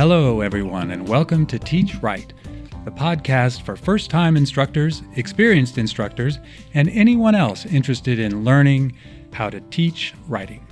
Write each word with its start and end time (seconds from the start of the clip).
Hello, 0.00 0.40
everyone, 0.40 0.92
and 0.92 1.06
welcome 1.06 1.44
to 1.44 1.58
Teach 1.58 1.96
Right, 1.96 2.32
the 2.86 2.90
podcast 2.90 3.60
for 3.60 3.76
first 3.76 4.08
time 4.08 4.34
instructors, 4.34 5.02
experienced 5.16 5.76
instructors, 5.76 6.38
and 6.72 6.88
anyone 6.88 7.34
else 7.34 7.66
interested 7.66 8.18
in 8.18 8.42
learning 8.42 8.96
how 9.34 9.50
to 9.50 9.60
teach 9.60 10.14
writing. 10.26 10.66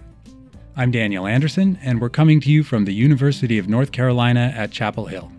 I'm 0.77 0.91
Daniel 0.91 1.27
Anderson, 1.27 1.79
and 1.83 2.01
we're 2.01 2.09
coming 2.09 2.41
to 2.41 2.51
you 2.51 2.63
from 2.63 2.87
the 2.87 2.95
University 2.95 3.59
of 3.59 3.69
North 3.69 3.93
Carolina 3.93 4.51
at 4.57 4.71
Chapel 4.71 5.05
Hill. 5.05 5.31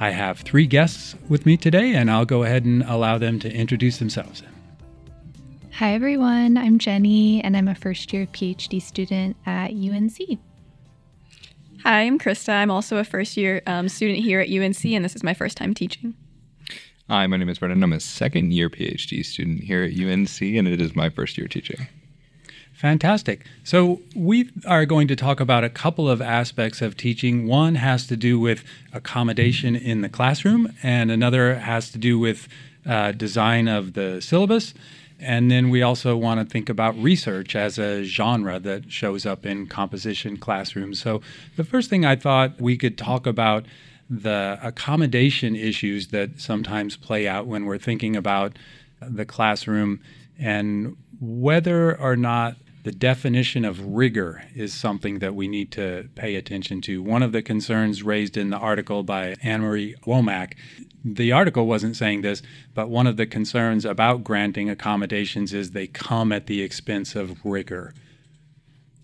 I 0.00 0.12
have 0.12 0.38
three 0.40 0.66
guests 0.66 1.14
with 1.28 1.44
me 1.44 1.58
today, 1.58 1.94
and 1.94 2.10
I'll 2.10 2.24
go 2.24 2.42
ahead 2.42 2.64
and 2.64 2.84
allow 2.84 3.18
them 3.18 3.38
to 3.40 3.52
introduce 3.52 3.98
themselves. 3.98 4.42
Hi, 5.72 5.92
everyone. 5.92 6.56
I'm 6.56 6.78
Jenny, 6.78 7.44
and 7.44 7.54
I'm 7.54 7.68
a 7.68 7.74
first 7.74 8.14
year 8.14 8.24
PhD 8.24 8.80
student 8.80 9.36
at 9.44 9.72
UNC. 9.72 10.38
Hi, 11.86 12.00
I'm 12.00 12.18
Krista. 12.18 12.48
I'm 12.48 12.68
also 12.72 12.96
a 12.96 13.04
first 13.04 13.36
year 13.36 13.62
um, 13.68 13.88
student 13.88 14.18
here 14.18 14.40
at 14.40 14.48
UNC, 14.48 14.84
and 14.86 15.04
this 15.04 15.14
is 15.14 15.22
my 15.22 15.34
first 15.34 15.56
time 15.56 15.72
teaching. 15.72 16.16
Hi, 17.08 17.28
my 17.28 17.36
name 17.36 17.48
is 17.48 17.60
Brennan. 17.60 17.80
I'm 17.80 17.92
a 17.92 18.00
second 18.00 18.52
year 18.52 18.68
PhD 18.68 19.24
student 19.24 19.60
here 19.62 19.84
at 19.84 19.92
UNC, 19.92 20.42
and 20.42 20.66
it 20.66 20.80
is 20.80 20.96
my 20.96 21.10
first 21.10 21.38
year 21.38 21.46
teaching. 21.46 21.86
Fantastic. 22.72 23.46
So, 23.62 24.00
we 24.16 24.50
are 24.66 24.84
going 24.84 25.06
to 25.06 25.14
talk 25.14 25.38
about 25.38 25.62
a 25.62 25.70
couple 25.70 26.10
of 26.10 26.20
aspects 26.20 26.82
of 26.82 26.96
teaching. 26.96 27.46
One 27.46 27.76
has 27.76 28.08
to 28.08 28.16
do 28.16 28.40
with 28.40 28.64
accommodation 28.92 29.76
in 29.76 30.00
the 30.00 30.08
classroom, 30.08 30.72
and 30.82 31.12
another 31.12 31.54
has 31.54 31.92
to 31.92 31.98
do 31.98 32.18
with 32.18 32.48
uh, 32.84 33.12
design 33.12 33.68
of 33.68 33.92
the 33.92 34.20
syllabus. 34.20 34.74
And 35.18 35.50
then 35.50 35.70
we 35.70 35.82
also 35.82 36.16
want 36.16 36.40
to 36.40 36.46
think 36.46 36.68
about 36.68 36.96
research 36.98 37.56
as 37.56 37.78
a 37.78 38.04
genre 38.04 38.58
that 38.60 38.92
shows 38.92 39.24
up 39.24 39.46
in 39.46 39.66
composition 39.66 40.36
classrooms. 40.36 41.00
So, 41.00 41.22
the 41.56 41.64
first 41.64 41.88
thing 41.88 42.04
I 42.04 42.16
thought 42.16 42.60
we 42.60 42.76
could 42.76 42.98
talk 42.98 43.26
about 43.26 43.64
the 44.10 44.58
accommodation 44.62 45.56
issues 45.56 46.08
that 46.08 46.40
sometimes 46.40 46.96
play 46.96 47.26
out 47.26 47.46
when 47.46 47.64
we're 47.64 47.78
thinking 47.78 48.14
about 48.14 48.56
the 49.00 49.24
classroom 49.24 50.00
and 50.38 50.96
whether 51.20 51.98
or 51.98 52.16
not 52.16 52.56
the 52.84 52.92
definition 52.92 53.64
of 53.64 53.84
rigor 53.84 54.44
is 54.54 54.72
something 54.72 55.18
that 55.18 55.34
we 55.34 55.48
need 55.48 55.72
to 55.72 56.08
pay 56.14 56.36
attention 56.36 56.80
to. 56.80 57.02
One 57.02 57.20
of 57.20 57.32
the 57.32 57.42
concerns 57.42 58.04
raised 58.04 58.36
in 58.36 58.50
the 58.50 58.58
article 58.58 59.02
by 59.02 59.34
Anne 59.42 59.62
Marie 59.62 59.96
Womack, 60.06 60.52
the 61.14 61.30
article 61.30 61.66
wasn't 61.66 61.96
saying 61.96 62.22
this, 62.22 62.42
but 62.74 62.88
one 62.88 63.06
of 63.06 63.16
the 63.16 63.26
concerns 63.26 63.84
about 63.84 64.24
granting 64.24 64.68
accommodations 64.68 65.54
is 65.54 65.70
they 65.70 65.86
come 65.86 66.32
at 66.32 66.46
the 66.46 66.62
expense 66.62 67.14
of 67.14 67.44
rigor. 67.44 67.94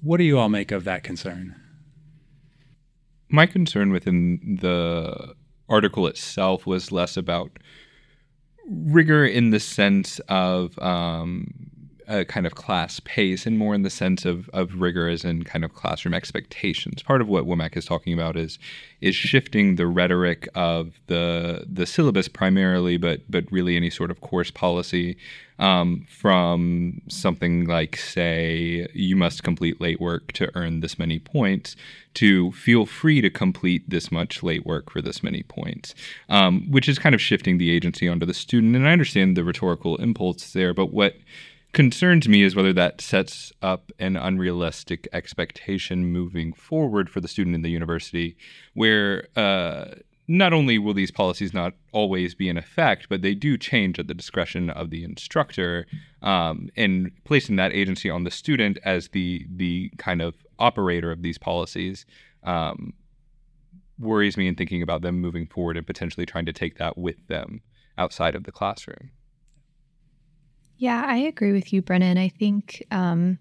What 0.01 0.17
do 0.17 0.25
you 0.25 0.37
all 0.39 0.49
make 0.49 0.73
of 0.73 0.83
that 0.83 1.05
concern? 1.05 1.55
My 3.29 3.47
concern 3.47 3.93
within 3.93 4.59
the 4.61 5.35
article 5.69 6.09
itself 6.09 6.67
was 6.67 6.91
less 6.91 7.17
about 7.17 7.59
rigor 8.67 9.25
in 9.25 9.51
the 9.51 9.61
sense 9.61 10.19
of 10.29 10.77
um, 10.81 11.71
a 12.09 12.25
kind 12.25 12.47
of 12.47 12.55
class 12.55 13.01
pace 13.01 13.47
and 13.47 13.59
more 13.59 13.75
in 13.75 13.83
the 13.83 13.91
sense 13.91 14.25
of, 14.25 14.49
of 14.51 14.81
rigor 14.81 15.09
as 15.09 15.25
in 15.25 15.45
kind 15.45 15.65
of 15.65 15.75
classroom 15.75 16.15
expectations. 16.15 17.03
Part 17.03 17.21
of 17.21 17.29
what 17.29 17.45
Womack 17.45 17.77
is 17.77 17.85
talking 17.85 18.13
about 18.13 18.37
is 18.37 18.59
is 19.01 19.15
shifting 19.15 19.77
the 19.77 19.87
rhetoric 19.87 20.49
of 20.55 21.01
the 21.07 21.65
the 21.71 21.87
syllabus 21.87 22.29
primarily, 22.29 22.97
but 22.97 23.21
but 23.29 23.45
really 23.51 23.77
any 23.77 23.91
sort 23.91 24.11
of 24.11 24.21
course 24.21 24.51
policy 24.51 25.17
um, 25.59 26.07
from 26.09 27.01
something 27.09 27.67
like 27.67 27.97
say 27.97 28.89
you 28.95 29.15
must 29.15 29.45
complete 29.45 29.81
late 29.81 30.01
work 30.01 30.33
to 30.33 30.51
earn 30.55 30.81
this 30.81 30.99
many 30.99 31.19
points 31.19 31.77
to 32.15 32.53
feel 32.53 32.85
free 32.85 33.21
to 33.21 33.31
complete 33.31 33.89
this 33.89 34.11
much 34.11 34.43
late 34.43 34.67
work 34.67 34.91
for 34.91 35.01
this 35.01 35.23
many 35.23 35.43
points, 35.43 35.95
um, 36.29 36.71
which 36.71 36.89
is 36.89 36.99
kind 36.99 37.15
of 37.15 37.21
shifting 37.21 37.59
the 37.59 37.71
agency 37.71 38.09
onto 38.09 38.27
the 38.27 38.35
student. 38.35 38.77
And 38.77 38.87
I 38.87 38.93
understand 38.93 39.37
the 39.37 39.45
rhetorical 39.45 39.97
impulse 39.97 40.53
there, 40.53 40.75
but 40.75 40.93
what 40.93 41.15
concerns 41.73 42.29
me 42.29 42.43
is 42.43 42.55
whether 42.55 42.73
that 42.73 43.01
sets 43.01 43.53
up 43.63 43.91
an 43.99 44.17
unrealistic 44.17 45.09
expectation 45.13 46.07
moving 46.07 46.53
forward 46.53 47.09
for 47.09 47.21
the 47.21 47.29
student 47.29 47.55
in 47.55 47.63
the 47.63 47.71
university, 47.71 48.37
where 48.75 49.29
uh, 49.37 49.87
not 50.29 50.53
only 50.53 50.79
will 50.79 50.95
these 50.95 51.11
policies 51.11 51.53
not 51.53 51.75
always 51.93 52.35
be 52.35 52.49
in 52.49 52.57
effect, 52.57 53.09
but 53.09 53.23
they 53.23 53.35
do 53.35 53.57
change 53.57 53.99
at 53.99 54.07
the 54.07 54.15
discretion 54.15 54.71
of 54.71 54.91
the 54.91 55.03
instructor, 55.03 55.87
um, 56.23 56.69
and 56.77 57.11
placing 57.25 57.57
that 57.57 57.73
agency 57.73 58.09
on 58.09 58.25
the 58.25 58.31
student 58.31 58.79
as 58.85 59.09
the 59.09 59.47
the 59.55 59.91
kind 59.99 60.23
of 60.23 60.35
operator 60.59 61.11
of 61.11 61.23
these 61.23 61.39
policies. 61.39 62.07
Um, 62.45 62.93
worries 63.99 64.37
me 64.37 64.49
in 64.49 64.57
thinking 64.57 64.83
about 64.83 65.03
them 65.03 65.21
moving 65.21 65.47
forward 65.47 65.77
and 65.77 65.87
potentially 65.87 66.27
trying 66.27 66.47
to 66.47 66.53
take 66.53 66.77
that 66.79 66.99
with 66.99 67.27
them 67.29 67.61
outside 67.99 68.35
of 68.35 68.45
the 68.45 68.53
classroom. 68.53 69.11
Yeah, 70.83 71.05
I 71.07 71.19
agree 71.19 71.53
with 71.53 71.73
you, 71.73 71.81
Brennan. 71.81 72.19
I 72.19 72.29
think 72.29 72.85
um, 72.91 73.39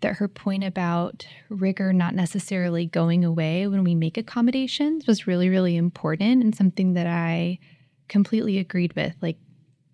that 0.00 0.16
her 0.16 0.26
point 0.26 0.64
about 0.64 1.24
rigor 1.50 1.92
not 1.92 2.16
necessarily 2.16 2.84
going 2.84 3.24
away 3.24 3.68
when 3.68 3.84
we 3.84 3.94
make 3.94 4.18
accommodations 4.18 5.06
was 5.06 5.28
really, 5.28 5.48
really 5.48 5.76
important 5.76 6.42
and 6.42 6.52
something 6.52 6.94
that 6.94 7.06
I 7.06 7.60
completely 8.08 8.58
agreed 8.58 8.92
with. 8.96 9.14
Like, 9.22 9.36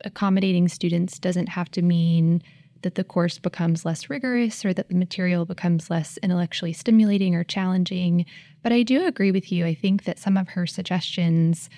accommodating 0.07 0.69
students 0.69 1.19
doesn't 1.19 1.51
have 1.51 1.71
to 1.73 1.83
mean 1.83 2.43
that 2.81 2.95
the 2.95 3.05
course 3.05 3.39
becomes 3.39 3.85
less 3.85 4.09
rigorous 4.09 4.65
or 4.65 4.73
that 4.73 4.89
the 4.89 4.95
material 4.95 5.45
becomes 5.45 5.91
less 5.91 6.17
intellectually 6.23 6.73
stimulating 6.73 7.35
or 7.35 7.45
challenging. 7.45 8.25
But 8.63 8.73
I 8.73 8.85
do 8.85 9.05
agree 9.05 9.33
with 9.33 9.53
you. 9.53 9.67
I 9.67 9.75
think 9.75 10.05
that 10.05 10.19
some 10.19 10.39
of 10.39 10.49
her 10.49 10.67
suggestions 10.67 11.69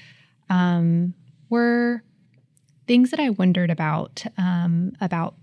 um, 0.48 1.12
were 1.50 2.04
things 2.86 3.10
that 3.10 3.20
I 3.20 3.30
wondered 3.30 3.70
about 3.70 4.24
um, 4.38 4.92
about 5.00 5.34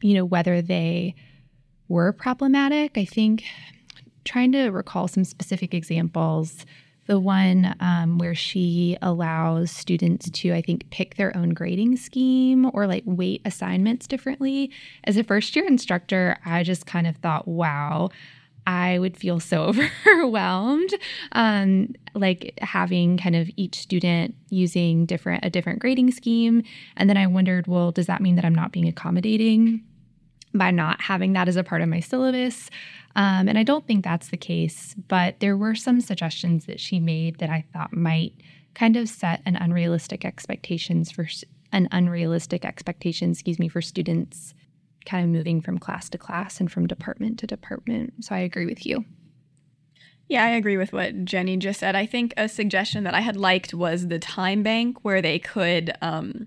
you 0.00 0.14
know 0.14 0.24
whether 0.24 0.62
they 0.62 1.14
were 1.88 2.12
problematic. 2.12 2.96
I 2.96 3.04
think 3.04 3.44
trying 4.24 4.52
to 4.52 4.68
recall 4.68 5.08
some 5.08 5.24
specific 5.24 5.74
examples. 5.74 6.66
The 7.06 7.18
one 7.18 7.74
um, 7.80 8.18
where 8.18 8.34
she 8.34 8.98
allows 9.00 9.70
students 9.70 10.28
to, 10.28 10.52
I 10.52 10.60
think, 10.60 10.90
pick 10.90 11.14
their 11.14 11.34
own 11.34 11.54
grading 11.54 11.96
scheme 11.96 12.70
or 12.74 12.86
like 12.86 13.02
weight 13.06 13.40
assignments 13.46 14.06
differently. 14.06 14.70
As 15.04 15.16
a 15.16 15.24
first 15.24 15.56
year 15.56 15.66
instructor, 15.66 16.36
I 16.44 16.62
just 16.64 16.84
kind 16.84 17.06
of 17.06 17.16
thought, 17.16 17.48
wow, 17.48 18.10
I 18.68 18.98
would 18.98 19.16
feel 19.16 19.40
so 19.40 19.72
overwhelmed, 20.06 20.90
um, 21.32 21.94
like 22.14 22.52
having 22.60 23.16
kind 23.16 23.34
of 23.34 23.48
each 23.56 23.76
student 23.76 24.34
using 24.50 25.06
different 25.06 25.42
a 25.42 25.48
different 25.48 25.78
grading 25.78 26.10
scheme. 26.10 26.62
And 26.94 27.08
then 27.08 27.16
I 27.16 27.26
wondered, 27.26 27.66
well, 27.66 27.92
does 27.92 28.06
that 28.06 28.20
mean 28.20 28.36
that 28.36 28.44
I'm 28.44 28.54
not 28.54 28.70
being 28.70 28.86
accommodating 28.86 29.82
by 30.52 30.70
not 30.70 31.00
having 31.00 31.32
that 31.32 31.48
as 31.48 31.56
a 31.56 31.64
part 31.64 31.80
of 31.80 31.88
my 31.88 32.00
syllabus? 32.00 32.68
Um, 33.16 33.48
and 33.48 33.58
I 33.58 33.62
don't 33.62 33.86
think 33.86 34.04
that's 34.04 34.28
the 34.28 34.36
case, 34.36 34.94
but 35.08 35.40
there 35.40 35.56
were 35.56 35.74
some 35.74 36.02
suggestions 36.02 36.66
that 36.66 36.78
she 36.78 37.00
made 37.00 37.38
that 37.38 37.48
I 37.48 37.64
thought 37.72 37.94
might 37.94 38.34
kind 38.74 38.98
of 38.98 39.08
set 39.08 39.40
an 39.46 39.56
unrealistic 39.56 40.26
expectations 40.26 41.10
for 41.10 41.26
an 41.72 41.88
unrealistic 41.90 42.66
expectation, 42.66 43.30
excuse 43.30 43.58
me, 43.58 43.68
for 43.68 43.80
students 43.80 44.52
kind 45.08 45.24
of 45.24 45.30
moving 45.30 45.60
from 45.60 45.78
class 45.78 46.08
to 46.10 46.18
class 46.18 46.60
and 46.60 46.70
from 46.70 46.86
department 46.86 47.38
to 47.40 47.46
department. 47.46 48.12
So 48.24 48.34
I 48.34 48.40
agree 48.40 48.66
with 48.66 48.84
you. 48.84 49.04
Yeah, 50.28 50.44
I 50.44 50.48
agree 50.48 50.76
with 50.76 50.92
what 50.92 51.24
Jenny 51.24 51.56
just 51.56 51.80
said. 51.80 51.96
I 51.96 52.04
think 52.04 52.34
a 52.36 52.48
suggestion 52.48 53.04
that 53.04 53.14
I 53.14 53.20
had 53.20 53.36
liked 53.36 53.72
was 53.72 54.08
the 54.08 54.18
time 54.18 54.62
bank 54.62 54.98
where 55.02 55.22
they 55.22 55.38
could 55.38 55.90
um, 56.02 56.46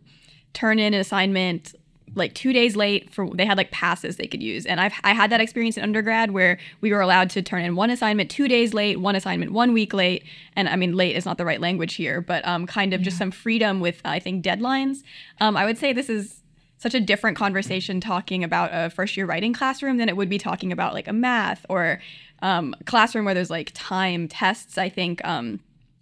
turn 0.54 0.78
in 0.78 0.94
an 0.94 1.00
assignment 1.00 1.74
like 2.14 2.34
two 2.36 2.52
days 2.52 2.76
late 2.76 3.12
for 3.14 3.30
they 3.36 3.46
had 3.46 3.58
like 3.58 3.72
passes 3.72 4.18
they 4.18 4.28
could 4.28 4.44
use 4.44 4.66
and 4.66 4.82
i've 4.82 4.92
i 5.06 5.14
had 5.14 5.32
that 5.32 5.40
experience 5.40 5.78
in 5.78 5.84
undergrad 5.84 6.32
where 6.32 6.60
we 6.82 6.92
were 6.92 7.00
allowed 7.00 7.30
to 7.30 7.42
turn 7.42 7.64
in 7.64 7.74
one 7.74 7.90
assignment 7.90 8.30
two 8.30 8.50
days 8.50 8.74
late 8.74 9.00
one 9.00 9.16
assignment 9.16 9.54
one 9.54 9.72
week 9.72 9.94
late 9.94 10.26
and 10.58 10.68
i 10.68 10.76
mean 10.76 10.94
late 10.94 11.16
is 11.16 11.26
not 11.26 11.38
the 11.38 11.46
right 11.46 11.62
language 11.62 11.94
here 11.94 12.20
but 12.20 12.46
um, 12.46 12.68
kind 12.68 12.94
of 12.94 13.00
yeah. 13.00 13.06
just 13.06 13.18
some 13.18 13.32
freedom 13.32 13.80
with 13.80 14.02
i 14.04 14.20
think 14.20 14.44
deadlines 14.44 15.04
um, 15.40 15.56
i 15.56 15.64
would 15.64 15.78
say 15.78 15.94
this 15.94 16.10
is 16.10 16.41
such 16.82 16.96
a 16.96 17.00
different 17.00 17.38
conversation 17.38 18.02
talking 18.02 18.44
about 18.44 18.72
a 18.74 18.90
first 18.90 19.16
year 19.16 19.28
writing 19.28 19.54
classroom 19.54 19.98
than 19.98 20.10
it 20.10 20.18
would 20.18 20.30
be 20.30 20.40
talking 20.40 20.72
about 20.72 20.96
like 20.96 21.08
a 21.08 21.14
math 21.14 21.64
or 21.70 22.02
um, 22.42 22.76
classroom 22.86 23.24
where 23.24 23.36
there's 23.36 23.52
like 23.52 23.72
time 23.76 24.28
tests. 24.28 24.80
I 24.80 24.90
think 24.90 25.24
um, 25.24 25.60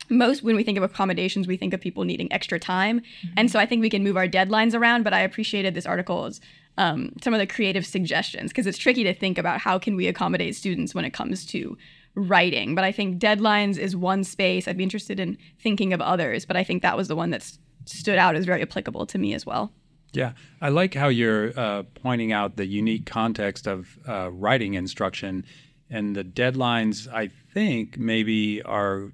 most 0.08 0.42
when 0.42 0.56
we 0.56 0.64
think 0.64 0.78
of 0.78 0.84
accommodations, 0.84 1.48
we 1.48 1.58
think 1.58 1.74
of 1.74 1.82
people 1.82 2.06
needing 2.06 2.32
extra 2.32 2.58
time, 2.58 3.02
mm-hmm. 3.02 3.34
and 3.36 3.52
so 3.52 3.60
I 3.60 3.66
think 3.66 3.82
we 3.82 3.90
can 3.90 4.06
move 4.06 4.16
our 4.16 4.28
deadlines 4.28 4.74
around. 4.74 5.04
But 5.04 5.14
I 5.14 5.20
appreciated 5.20 5.74
this 5.74 5.86
article's 5.86 6.40
um, 6.78 7.12
some 7.22 7.34
of 7.34 7.42
the 7.42 7.48
creative 7.48 7.86
suggestions 7.86 8.52
because 8.52 8.66
it's 8.66 8.78
tricky 8.78 9.04
to 9.04 9.14
think 9.14 9.38
about 9.38 9.60
how 9.60 9.78
can 9.80 9.98
we 9.98 10.08
accommodate 10.08 10.56
students 10.56 10.96
when 10.96 11.04
it 11.04 11.12
comes 11.12 11.46
to 11.48 11.78
writing. 12.16 12.74
But 12.74 12.86
I 12.86 12.94
think 12.94 13.20
deadlines 13.20 13.78
is 13.78 13.98
one 13.98 14.24
space. 14.24 14.66
I'd 14.66 14.78
be 14.78 14.84
interested 14.84 15.20
in 15.20 15.38
thinking 15.60 15.92
of 15.92 16.00
others, 16.00 16.46
but 16.46 16.56
I 16.56 16.64
think 16.64 16.84
that 16.84 16.96
was 16.96 17.10
the 17.10 17.18
one 17.18 17.32
that 17.32 17.52
stood 17.84 18.18
out 18.18 18.38
as 18.38 18.46
very 18.46 18.62
applicable 18.62 19.06
to 19.08 19.18
me 19.18 19.34
as 19.34 19.46
well. 19.46 19.74
Yeah, 20.12 20.34
I 20.60 20.70
like 20.70 20.96
how 20.96 21.10
you're 21.10 21.58
uh, 21.58 21.84
pointing 22.02 22.32
out 22.32 22.56
the 22.56 22.66
unique 22.66 23.06
context 23.06 23.68
of 23.68 23.98
uh, 24.08 24.32
writing 24.32 24.74
instruction 24.74 25.46
and 25.90 26.16
the 26.16 26.24
deadlines. 26.24 27.08
I 27.12 27.28
think 27.54 27.98
maybe 27.98 28.62
are 28.64 29.12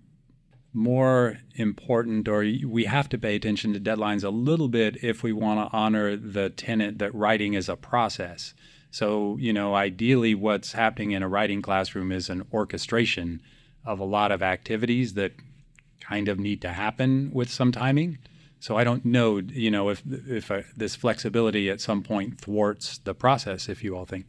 more 0.75 1.37
important 1.55 2.27
or 2.27 2.39
we 2.65 2.83
have 2.83 3.07
to 3.07 3.17
pay 3.17 3.35
attention 3.35 3.73
to 3.73 3.79
deadlines 3.79 4.23
a 4.23 4.29
little 4.29 4.67
bit 4.67 5.01
if 5.01 5.23
we 5.23 5.31
want 5.31 5.59
to 5.59 5.75
honor 5.75 6.17
the 6.17 6.49
tenet 6.49 6.99
that 6.99 7.15
writing 7.15 7.53
is 7.53 7.69
a 7.69 7.77
process. 7.77 8.53
So, 8.91 9.37
you 9.39 9.53
know, 9.53 9.73
ideally 9.73 10.35
what's 10.35 10.73
happening 10.73 11.11
in 11.11 11.23
a 11.23 11.29
writing 11.29 11.61
classroom 11.61 12.11
is 12.11 12.29
an 12.29 12.45
orchestration 12.53 13.41
of 13.85 13.99
a 13.99 14.05
lot 14.05 14.31
of 14.31 14.41
activities 14.41 15.13
that 15.13 15.33
kind 16.01 16.27
of 16.27 16.39
need 16.39 16.61
to 16.61 16.73
happen 16.73 17.31
with 17.33 17.49
some 17.49 17.71
timing. 17.71 18.17
So 18.59 18.77
I 18.77 18.83
don't 18.83 19.05
know, 19.05 19.37
you 19.37 19.69
know, 19.69 19.89
if 19.89 20.01
if 20.27 20.49
uh, 20.49 20.61
this 20.75 20.95
flexibility 20.95 21.69
at 21.69 21.81
some 21.81 22.01
point 22.01 22.39
thwarts 22.39 22.97
the 22.99 23.13
process. 23.13 23.69
If 23.69 23.83
you 23.83 23.95
all 23.95 24.05
think. 24.05 24.25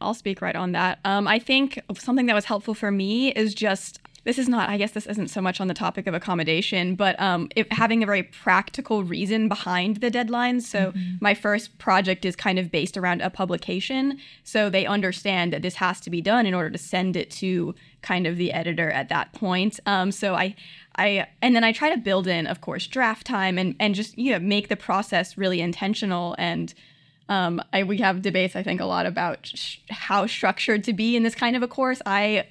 I'll 0.00 0.14
speak 0.14 0.42
right 0.42 0.56
on 0.56 0.72
that. 0.72 0.98
Um, 1.04 1.28
I 1.28 1.38
think 1.38 1.80
something 1.96 2.26
that 2.26 2.34
was 2.34 2.44
helpful 2.44 2.74
for 2.74 2.90
me 2.90 3.28
is 3.32 3.54
just 3.54 4.00
this 4.24 4.38
is 4.38 4.48
not, 4.48 4.68
I 4.68 4.76
guess 4.76 4.92
this 4.92 5.06
isn't 5.06 5.28
so 5.28 5.40
much 5.40 5.60
on 5.60 5.66
the 5.66 5.74
topic 5.74 6.06
of 6.06 6.14
accommodation, 6.14 6.94
but 6.94 7.20
um, 7.20 7.48
it, 7.56 7.72
having 7.72 8.02
a 8.02 8.06
very 8.06 8.22
practical 8.22 9.02
reason 9.02 9.48
behind 9.48 9.96
the 9.96 10.10
deadlines. 10.10 10.62
So, 10.62 10.92
mm-hmm. 10.92 11.16
my 11.20 11.34
first 11.34 11.76
project 11.78 12.24
is 12.24 12.36
kind 12.36 12.58
of 12.58 12.70
based 12.70 12.96
around 12.96 13.20
a 13.20 13.30
publication. 13.30 14.18
So, 14.44 14.70
they 14.70 14.86
understand 14.86 15.52
that 15.52 15.62
this 15.62 15.76
has 15.76 16.00
to 16.02 16.10
be 16.10 16.20
done 16.20 16.46
in 16.46 16.54
order 16.54 16.70
to 16.70 16.78
send 16.78 17.16
it 17.16 17.30
to 17.32 17.74
kind 18.00 18.26
of 18.26 18.36
the 18.36 18.52
editor 18.52 18.90
at 18.90 19.08
that 19.08 19.32
point. 19.32 19.80
Um, 19.86 20.12
so, 20.12 20.34
I, 20.34 20.54
I, 20.96 21.26
and 21.40 21.56
then 21.56 21.64
I 21.64 21.72
try 21.72 21.90
to 21.90 21.98
build 21.98 22.28
in, 22.28 22.46
of 22.46 22.60
course, 22.60 22.86
draft 22.86 23.26
time 23.26 23.58
and, 23.58 23.74
and 23.80 23.94
just, 23.94 24.16
you 24.16 24.30
know, 24.30 24.38
make 24.38 24.68
the 24.68 24.76
process 24.76 25.36
really 25.36 25.60
intentional 25.60 26.36
and, 26.38 26.72
um, 27.28 27.62
I, 27.72 27.84
we 27.84 27.98
have 27.98 28.20
debates, 28.20 28.56
I 28.56 28.62
think, 28.62 28.80
a 28.80 28.84
lot 28.84 29.06
about 29.06 29.46
sh- 29.46 29.78
how 29.88 30.26
structured 30.26 30.84
to 30.84 30.92
be 30.92 31.16
in 31.16 31.22
this 31.22 31.34
kind 31.34 31.56
of 31.56 31.62
a 31.62 31.68
course. 31.68 32.02
I 32.04 32.46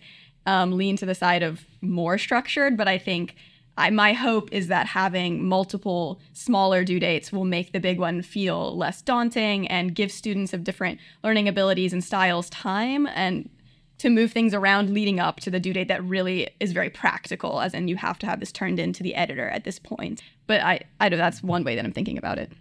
um, 0.46 0.78
lean 0.78 0.98
to 0.98 1.06
the 1.06 1.16
side 1.16 1.44
of 1.44 1.62
more 1.82 2.18
structured, 2.18 2.78
but 2.78 2.88
I 2.88 2.98
think 2.98 3.36
I, 3.78 3.90
my 3.90 4.14
hope 4.14 4.50
is 4.52 4.68
that 4.68 4.88
having 4.88 5.48
multiple 5.48 6.20
smaller 6.34 6.84
due 6.84 7.00
dates 7.00 7.32
will 7.32 7.46
make 7.46 7.72
the 7.72 7.80
big 7.80 8.00
one 8.00 8.22
feel 8.22 8.78
less 8.78 9.02
daunting 9.02 9.68
and 9.68 9.96
give 9.96 10.12
students 10.12 10.54
of 10.54 10.64
different 10.64 11.00
learning 11.24 11.48
abilities 11.48 11.94
and 11.94 12.04
styles 12.04 12.50
time 12.50 13.08
and 13.08 13.50
to 13.98 14.10
move 14.10 14.32
things 14.32 14.54
around 14.54 14.90
leading 14.90 15.20
up 15.20 15.40
to 15.40 15.52
the 15.52 15.60
due 15.60 15.74
date 15.74 15.88
that 15.88 16.04
really 16.04 16.50
is 16.60 16.72
very 16.72 16.90
practical, 16.90 17.62
as 17.62 17.74
in 17.74 17.88
you 17.88 17.96
have 17.96 18.18
to 18.18 18.26
have 18.26 18.40
this 18.40 18.52
turned 18.52 18.80
into 18.80 19.04
the 19.04 19.14
editor 19.16 19.48
at 19.50 19.64
this 19.64 19.78
point. 19.78 20.24
But 20.48 20.62
I, 20.62 20.82
I 21.00 21.10
know 21.10 21.18
that's 21.18 21.44
one 21.44 21.64
way 21.64 21.76
that 21.76 21.86
I'm 21.86 21.92
thinking 21.92 22.18
about 22.18 22.40
it. 22.40 22.52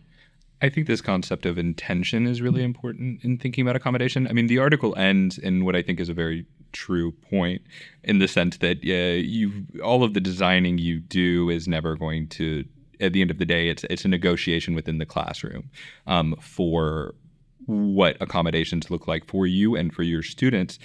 I 0.62 0.68
think 0.68 0.86
this 0.86 1.00
concept 1.00 1.46
of 1.46 1.56
intention 1.56 2.26
is 2.26 2.42
really 2.42 2.62
important 2.62 3.24
in 3.24 3.38
thinking 3.38 3.62
about 3.62 3.74
accommodation. 3.74 4.28
I 4.28 4.32
mean, 4.32 4.48
the 4.48 4.58
article 4.58 4.94
ends 4.96 5.38
in 5.38 5.64
what 5.64 5.74
I 5.74 5.80
think 5.80 5.98
is 5.98 6.10
a 6.10 6.14
very 6.14 6.44
true 6.72 7.12
point 7.12 7.62
in 8.04 8.18
the 8.18 8.28
sense 8.28 8.58
that 8.58 8.78
uh, 8.84 9.20
you 9.20 9.66
all 9.82 10.02
of 10.02 10.14
the 10.14 10.20
designing 10.20 10.78
you 10.78 11.00
do 11.00 11.50
is 11.50 11.68
never 11.68 11.96
going 11.96 12.28
to 12.28 12.64
at 13.00 13.12
the 13.12 13.20
end 13.20 13.30
of 13.30 13.38
the 13.38 13.46
day 13.46 13.68
it's 13.68 13.84
it's 13.90 14.04
a 14.04 14.08
negotiation 14.08 14.74
within 14.74 14.98
the 14.98 15.06
classroom 15.06 15.70
um, 16.06 16.34
for 16.40 17.14
what 17.66 18.16
accommodations 18.20 18.90
look 18.90 19.06
like 19.06 19.26
for 19.26 19.46
you 19.46 19.76
and 19.76 19.94
for 19.94 20.02
your 20.02 20.22
students 20.22 20.78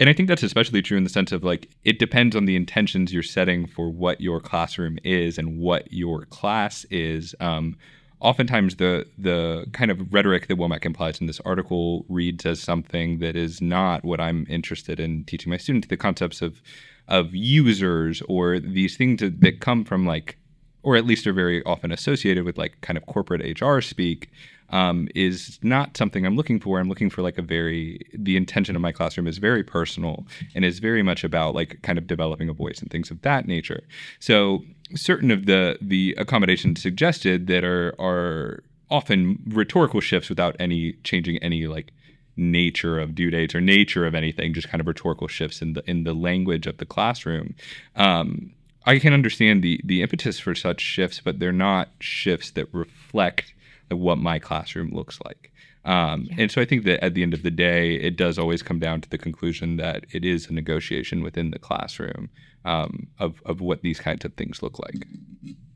and 0.00 0.08
I 0.08 0.12
think 0.12 0.28
that's 0.28 0.42
especially 0.42 0.82
true 0.82 0.96
in 0.96 1.04
the 1.04 1.10
sense 1.10 1.32
of 1.32 1.44
like 1.44 1.68
it 1.84 1.98
depends 1.98 2.34
on 2.34 2.46
the 2.46 2.56
intentions 2.56 3.12
you're 3.12 3.22
setting 3.22 3.66
for 3.66 3.90
what 3.90 4.20
your 4.20 4.40
classroom 4.40 4.98
is 5.04 5.38
and 5.38 5.58
what 5.58 5.92
your 5.92 6.24
class 6.26 6.84
is. 6.90 7.34
Um, 7.40 7.76
oftentimes 8.22 8.76
the 8.76 9.06
the 9.18 9.66
kind 9.72 9.90
of 9.90 10.12
rhetoric 10.12 10.46
that 10.48 10.56
Womack 10.56 10.84
implies 10.86 11.20
in 11.20 11.26
this 11.26 11.40
article 11.40 12.06
reads 12.08 12.46
as 12.46 12.60
something 12.60 13.18
that 13.18 13.36
is 13.36 13.60
not 13.60 14.04
what 14.04 14.20
I'm 14.20 14.46
interested 14.48 14.98
in 14.98 15.24
teaching 15.24 15.50
my 15.50 15.56
students. 15.56 15.88
The 15.88 15.96
concepts 15.96 16.40
of 16.40 16.62
of 17.08 17.34
users 17.34 18.22
or 18.28 18.60
these 18.60 18.96
things 18.96 19.20
that, 19.20 19.40
that 19.40 19.60
come 19.60 19.84
from 19.84 20.06
like 20.06 20.38
or 20.84 20.96
at 20.96 21.04
least 21.04 21.26
are 21.26 21.32
very 21.32 21.62
often 21.64 21.92
associated 21.92 22.44
with 22.44 22.58
like 22.58 22.80
kind 22.80 22.96
of 22.96 23.06
corporate 23.06 23.60
HR 23.60 23.80
speak 23.80 24.30
um, 24.70 25.08
is 25.14 25.58
not 25.62 25.96
something 25.96 26.24
I'm 26.24 26.34
looking 26.34 26.58
for. 26.58 26.80
I'm 26.80 26.88
looking 26.88 27.10
for 27.10 27.22
like 27.22 27.38
a 27.38 27.42
very 27.42 28.00
the 28.14 28.36
intention 28.36 28.74
of 28.74 28.82
my 28.82 28.90
classroom 28.90 29.26
is 29.26 29.38
very 29.38 29.62
personal 29.62 30.26
and 30.54 30.64
is 30.64 30.78
very 30.78 31.02
much 31.02 31.24
about 31.24 31.54
like 31.54 31.80
kind 31.82 31.98
of 31.98 32.06
developing 32.06 32.48
a 32.48 32.54
voice 32.54 32.80
and 32.80 32.90
things 32.90 33.10
of 33.10 33.20
that 33.22 33.46
nature. 33.46 33.82
So 34.18 34.64
certain 34.94 35.30
of 35.30 35.46
the 35.46 35.78
the 35.80 36.14
accommodations 36.18 36.82
suggested 36.82 37.46
that 37.46 37.64
are 37.64 37.94
are 37.98 38.62
often 38.90 39.42
rhetorical 39.48 40.00
shifts 40.00 40.28
without 40.28 40.54
any 40.58 40.92
changing 41.02 41.38
any 41.38 41.66
like 41.66 41.92
nature 42.36 42.98
of 42.98 43.14
due 43.14 43.30
dates 43.30 43.54
or 43.54 43.60
nature 43.60 44.06
of 44.06 44.14
anything, 44.14 44.54
just 44.54 44.68
kind 44.68 44.80
of 44.80 44.86
rhetorical 44.86 45.28
shifts 45.28 45.62
in 45.62 45.74
the 45.74 45.88
in 45.88 46.04
the 46.04 46.14
language 46.14 46.66
of 46.66 46.78
the 46.78 46.86
classroom. 46.86 47.54
Um, 47.96 48.52
I 48.84 48.98
can 48.98 49.12
understand 49.12 49.62
the 49.62 49.80
the 49.84 50.02
impetus 50.02 50.38
for 50.38 50.54
such 50.54 50.80
shifts, 50.80 51.20
but 51.24 51.38
they're 51.38 51.52
not 51.52 51.90
shifts 52.00 52.50
that 52.52 52.72
reflect 52.72 53.54
what 53.90 54.18
my 54.18 54.38
classroom 54.38 54.90
looks 54.90 55.18
like. 55.24 55.51
Um, 55.84 56.26
yeah. 56.30 56.36
And 56.38 56.50
so 56.50 56.60
I 56.60 56.64
think 56.64 56.84
that 56.84 57.04
at 57.04 57.14
the 57.14 57.22
end 57.22 57.34
of 57.34 57.42
the 57.42 57.50
day, 57.50 57.94
it 57.94 58.16
does 58.16 58.38
always 58.38 58.62
come 58.62 58.78
down 58.78 59.00
to 59.00 59.10
the 59.10 59.18
conclusion 59.18 59.76
that 59.78 60.06
it 60.12 60.24
is 60.24 60.48
a 60.48 60.52
negotiation 60.52 61.22
within 61.22 61.50
the 61.50 61.58
classroom 61.58 62.30
um, 62.64 63.08
of, 63.18 63.42
of 63.44 63.60
what 63.60 63.82
these 63.82 63.98
kinds 63.98 64.24
of 64.24 64.34
things 64.34 64.62
look 64.62 64.78
like. 64.78 65.06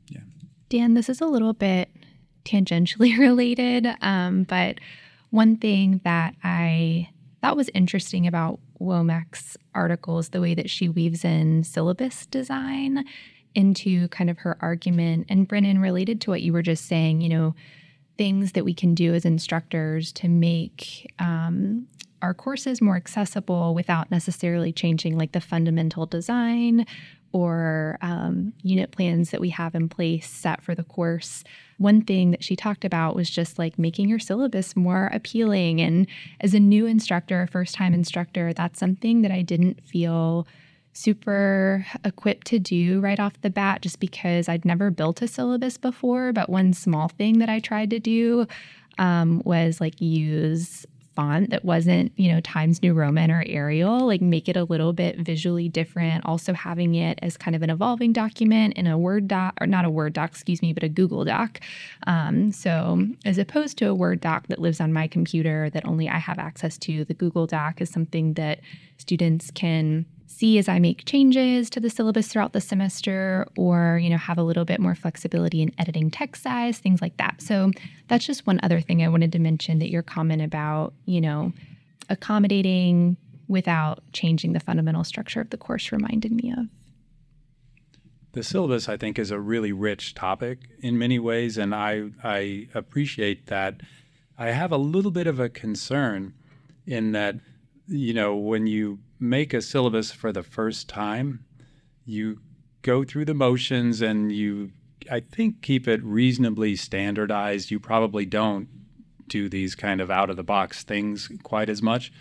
Yeah. 0.07 0.21
Dan, 0.69 0.93
this 0.93 1.09
is 1.09 1.19
a 1.19 1.25
little 1.25 1.53
bit 1.53 1.89
tangentially 2.45 3.17
related, 3.19 3.87
um, 4.01 4.43
but 4.43 4.79
one 5.29 5.57
thing 5.57 5.99
that 6.05 6.35
I 6.43 7.09
thought 7.41 7.57
was 7.57 7.69
interesting 7.73 8.25
about 8.27 8.59
Womack's 8.79 9.57
article 9.75 10.19
is 10.19 10.29
the 10.29 10.41
way 10.41 10.53
that 10.55 10.69
she 10.69 10.87
weaves 10.87 11.25
in 11.25 11.63
syllabus 11.63 12.25
design 12.27 13.03
into 13.55 14.07
kind 14.09 14.29
of 14.29 14.37
her 14.39 14.57
argument. 14.61 15.25
And 15.29 15.47
Brennan, 15.47 15.79
related 15.79 16.21
to 16.21 16.29
what 16.29 16.41
you 16.41 16.53
were 16.53 16.61
just 16.61 16.85
saying, 16.85 17.21
you 17.21 17.29
know, 17.29 17.55
things 18.17 18.53
that 18.53 18.65
we 18.65 18.73
can 18.73 18.95
do 18.95 19.13
as 19.13 19.25
instructors 19.25 20.11
to 20.13 20.27
make 20.27 21.11
um, 21.19 21.87
our 22.21 22.33
courses 22.33 22.81
more 22.81 22.95
accessible 22.95 23.75
without 23.75 24.09
necessarily 24.09 24.71
changing 24.71 25.17
like 25.17 25.31
the 25.33 25.41
fundamental 25.41 26.05
design 26.05 26.85
or 27.31 27.97
um, 28.01 28.53
unit 28.63 28.91
plans 28.91 29.31
that 29.31 29.41
we 29.41 29.49
have 29.49 29.75
in 29.75 29.89
place 29.89 30.29
set 30.29 30.61
for 30.63 30.73
the 30.73 30.83
course. 30.83 31.43
One 31.77 32.01
thing 32.01 32.31
that 32.31 32.43
she 32.43 32.55
talked 32.55 32.85
about 32.85 33.15
was 33.15 33.29
just 33.29 33.59
like 33.59 33.77
making 33.77 34.09
your 34.09 34.19
syllabus 34.19 34.75
more 34.75 35.09
appealing. 35.13 35.81
And 35.81 36.07
as 36.39 36.53
a 36.53 36.59
new 36.59 36.85
instructor, 36.85 37.41
a 37.41 37.47
first 37.47 37.75
time 37.75 37.93
instructor, 37.93 38.53
that's 38.53 38.79
something 38.79 39.21
that 39.21 39.31
I 39.31 39.41
didn't 39.41 39.85
feel 39.85 40.47
super 40.97 41.85
equipped 42.03 42.47
to 42.47 42.59
do 42.59 42.99
right 42.99 43.19
off 43.19 43.39
the 43.41 43.49
bat 43.49 43.81
just 43.81 43.99
because 43.99 44.49
I'd 44.49 44.65
never 44.65 44.89
built 44.89 45.21
a 45.21 45.27
syllabus 45.27 45.77
before. 45.77 46.33
But 46.33 46.49
one 46.49 46.73
small 46.73 47.07
thing 47.07 47.39
that 47.39 47.49
I 47.49 47.59
tried 47.59 47.91
to 47.91 47.99
do 47.99 48.47
um, 48.97 49.41
was 49.45 49.79
like 49.79 50.01
use 50.01 50.85
font 51.15 51.49
that 51.49 51.65
wasn't, 51.65 52.11
you 52.15 52.31
know, 52.31 52.39
Times 52.41 52.81
New 52.83 52.93
Roman 52.93 53.31
or 53.31 53.43
Arial, 53.47 54.05
like 54.05 54.21
make 54.21 54.47
it 54.47 54.55
a 54.55 54.63
little 54.63 54.93
bit 54.93 55.17
visually 55.17 55.67
different. 55.67 56.25
Also 56.25 56.53
having 56.53 56.93
it 56.95 57.17
as 57.21 57.37
kind 57.37 57.55
of 57.55 57.63
an 57.63 57.71
evolving 57.71 58.13
document 58.13 58.75
in 58.75 58.85
a 58.85 58.97
Word 58.97 59.27
doc, 59.27 59.55
or 59.59 59.65
not 59.65 59.83
a 59.85 59.89
Word 59.89 60.13
doc, 60.13 60.29
excuse 60.29 60.61
me, 60.61 60.73
but 60.73 60.83
a 60.83 60.89
Google 60.89 61.25
Doc. 61.25 61.59
Um, 62.05 62.51
so 62.51 63.07
as 63.25 63.39
opposed 63.39 63.77
to 63.79 63.85
a 63.85 63.95
Word 63.95 64.21
doc 64.21 64.47
that 64.47 64.59
lives 64.59 64.79
on 64.79 64.93
my 64.93 65.07
computer 65.07 65.69
that 65.71 65.85
only 65.85 66.07
I 66.07 66.17
have 66.17 66.37
access 66.37 66.77
to, 66.79 67.05
the 67.05 67.15
Google 67.15 67.47
Doc 67.47 67.81
is 67.81 67.89
something 67.89 68.33
that 68.33 68.59
students 68.97 69.49
can 69.51 70.05
see 70.27 70.57
as 70.57 70.69
I 70.69 70.77
make 70.77 71.05
changes 71.05 71.69
to 71.71 71.79
the 71.79 71.89
syllabus 71.89 72.27
throughout 72.27 72.53
the 72.53 72.61
semester 72.61 73.47
or, 73.57 73.99
you 74.01 74.09
know, 74.09 74.17
have 74.17 74.37
a 74.37 74.43
little 74.43 74.65
bit 74.65 74.79
more 74.79 74.93
flexibility 74.93 75.61
in 75.61 75.71
editing 75.79 76.11
text 76.11 76.43
size, 76.43 76.77
things 76.77 77.01
like 77.01 77.17
that. 77.17 77.41
So 77.41 77.71
that's 78.07 78.25
just 78.25 78.45
one 78.45 78.59
other 78.61 78.81
thing 78.81 79.01
I 79.03 79.07
wanted 79.07 79.31
to 79.31 79.39
mention 79.39 79.79
that 79.79 79.89
your 79.89 80.03
comment 80.03 80.41
about, 80.41 80.93
you 81.05 81.21
know, 81.21 81.53
accommodating 82.09 83.17
without 83.47 84.03
changing 84.11 84.53
the 84.53 84.59
fundamental 84.59 85.03
structure 85.03 85.41
of 85.41 85.49
the 85.49 85.57
course 85.57 85.91
reminded 85.91 86.31
me 86.31 86.51
of. 86.51 86.67
The 88.33 88.43
syllabus, 88.43 88.87
I 88.87 88.97
think, 88.97 89.17
is 89.17 89.31
a 89.31 89.39
really 89.39 89.71
rich 89.71 90.13
topic 90.13 90.59
in 90.79 90.97
many 90.97 91.17
ways, 91.17 91.57
and 91.57 91.73
I, 91.73 92.09
I 92.23 92.67
appreciate 92.75 93.47
that. 93.47 93.81
I 94.37 94.47
have 94.47 94.71
a 94.71 94.77
little 94.77 95.09
bit 95.09 95.25
of 95.25 95.39
a 95.39 95.49
concern 95.49 96.33
in 96.85 97.13
that, 97.13 97.37
you 97.87 98.13
know, 98.13 98.35
when 98.35 98.67
you 98.67 98.99
make 99.19 99.53
a 99.53 99.61
syllabus 99.61 100.11
for 100.11 100.31
the 100.31 100.43
first 100.43 100.87
time, 100.87 101.45
you 102.05 102.39
go 102.81 103.03
through 103.03 103.25
the 103.25 103.33
motions 103.33 104.01
and 104.01 104.31
you, 104.31 104.71
I 105.11 105.19
think, 105.19 105.61
keep 105.61 105.87
it 105.87 106.03
reasonably 106.03 106.75
standardized. 106.75 107.71
You 107.71 107.79
probably 107.79 108.25
don't 108.25 108.67
do 109.27 109.49
these 109.49 109.75
kind 109.75 109.99
of 109.99 110.09
out 110.09 110.29
of 110.29 110.37
the 110.37 110.43
box 110.43 110.83
things 110.83 111.29
quite 111.43 111.69
as 111.69 111.81
much. 111.81 112.11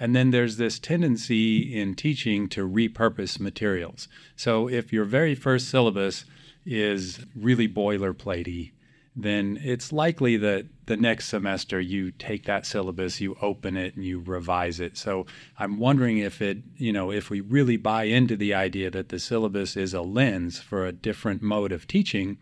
And 0.00 0.14
then 0.14 0.30
there's 0.30 0.56
this 0.56 0.78
tendency 0.78 1.78
in 1.78 1.94
teaching 1.94 2.48
to 2.50 2.68
repurpose 2.68 3.40
materials. 3.40 4.08
So 4.36 4.68
if 4.68 4.92
your 4.92 5.04
very 5.04 5.34
first 5.34 5.68
syllabus 5.68 6.24
is 6.64 7.20
really 7.34 7.68
boilerplatey, 7.68 8.72
then 9.20 9.58
it's 9.64 9.92
likely 9.92 10.36
that 10.36 10.64
the 10.86 10.96
next 10.96 11.26
semester 11.26 11.80
you 11.80 12.12
take 12.12 12.44
that 12.44 12.64
syllabus, 12.64 13.20
you 13.20 13.36
open 13.42 13.76
it, 13.76 13.96
and 13.96 14.04
you 14.04 14.20
revise 14.20 14.78
it. 14.78 14.96
So 14.96 15.26
I'm 15.58 15.78
wondering 15.78 16.18
if 16.18 16.40
it, 16.40 16.58
you 16.76 16.92
know, 16.92 17.10
if 17.10 17.28
we 17.28 17.40
really 17.40 17.76
buy 17.76 18.04
into 18.04 18.36
the 18.36 18.54
idea 18.54 18.92
that 18.92 19.08
the 19.08 19.18
syllabus 19.18 19.76
is 19.76 19.92
a 19.92 20.02
lens 20.02 20.60
for 20.60 20.86
a 20.86 20.92
different 20.92 21.42
mode 21.42 21.72
of 21.72 21.88
teaching, 21.88 22.38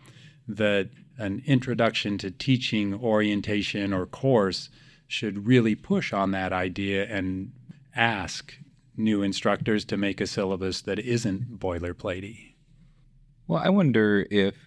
that 0.46 0.90
an 1.16 1.42
introduction 1.46 2.18
to 2.18 2.30
teaching 2.30 2.92
orientation 2.92 3.94
or 3.94 4.04
course 4.04 4.68
should 5.08 5.46
really 5.46 5.74
push 5.74 6.12
on 6.12 6.32
that 6.32 6.52
idea 6.52 7.06
and 7.06 7.52
ask 7.94 8.52
new 8.98 9.22
instructors 9.22 9.86
to 9.86 9.96
make 9.96 10.20
a 10.20 10.26
syllabus 10.26 10.82
that 10.82 10.98
isn't 10.98 11.58
boilerplatey. 11.58 12.52
Well, 13.46 13.62
I 13.64 13.70
wonder 13.70 14.26
if 14.30 14.65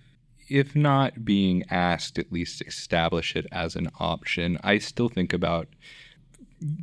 if 0.49 0.75
not 0.75 1.23
being 1.25 1.63
asked, 1.69 2.17
at 2.17 2.31
least 2.31 2.61
establish 2.65 3.35
it 3.35 3.45
as 3.51 3.75
an 3.75 3.89
option. 3.99 4.57
I 4.63 4.77
still 4.77 5.09
think 5.09 5.33
about 5.33 5.67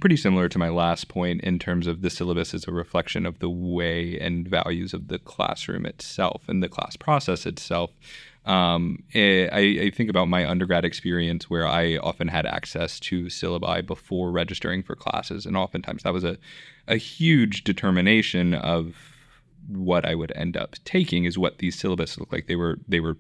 pretty 0.01 0.17
similar 0.17 0.49
to 0.49 0.59
my 0.59 0.69
last 0.69 1.09
point 1.09 1.43
in 1.43 1.59
terms 1.59 1.87
of 1.87 2.01
the 2.01 2.11
syllabus 2.11 2.55
as 2.55 2.67
a 2.67 2.73
reflection 2.73 3.27
of 3.27 3.39
the 3.41 3.51
way 3.51 4.19
and 4.19 4.49
values 4.49 4.95
of 4.95 5.09
the 5.09 5.19
classroom 5.19 5.85
itself 5.85 6.43
and 6.49 6.63
the 6.63 6.69
class 6.69 6.97
process 6.97 7.47
itself. 7.47 7.91
Um, 8.47 9.03
eh, 9.13 9.49
I, 9.51 9.87
I, 9.87 9.91
think 9.91 10.09
about 10.09 10.29
my 10.29 10.49
undergrad 10.49 10.85
experience 10.85 11.51
where 11.51 11.67
I 11.67 11.97
often 11.97 12.29
had 12.29 12.47
access 12.47 13.01
to 13.01 13.25
syllabi 13.25 13.85
before 13.85 14.31
registering 14.31 14.85
for 14.85 14.95
classes, 14.95 15.47
and 15.47 15.57
oftentimes 15.57 16.05
that 16.05 16.13
was 16.13 16.23
a, 16.23 16.39
a 16.87 16.97
huge 16.97 17.65
determination 17.65 18.55
of 18.55 18.95
what 19.69 20.07
I 20.07 20.15
would 20.15 20.33
end 20.37 20.57
up 20.57 20.77
taking 20.85 21.25
is 21.25 21.37
what 21.37 21.59
these 21.59 21.77
syllabus 21.77 22.19
look 22.19 22.33
like. 22.33 22.47
They 22.47 22.55
were 22.55 22.79
they 22.87 23.01
were 23.01 23.17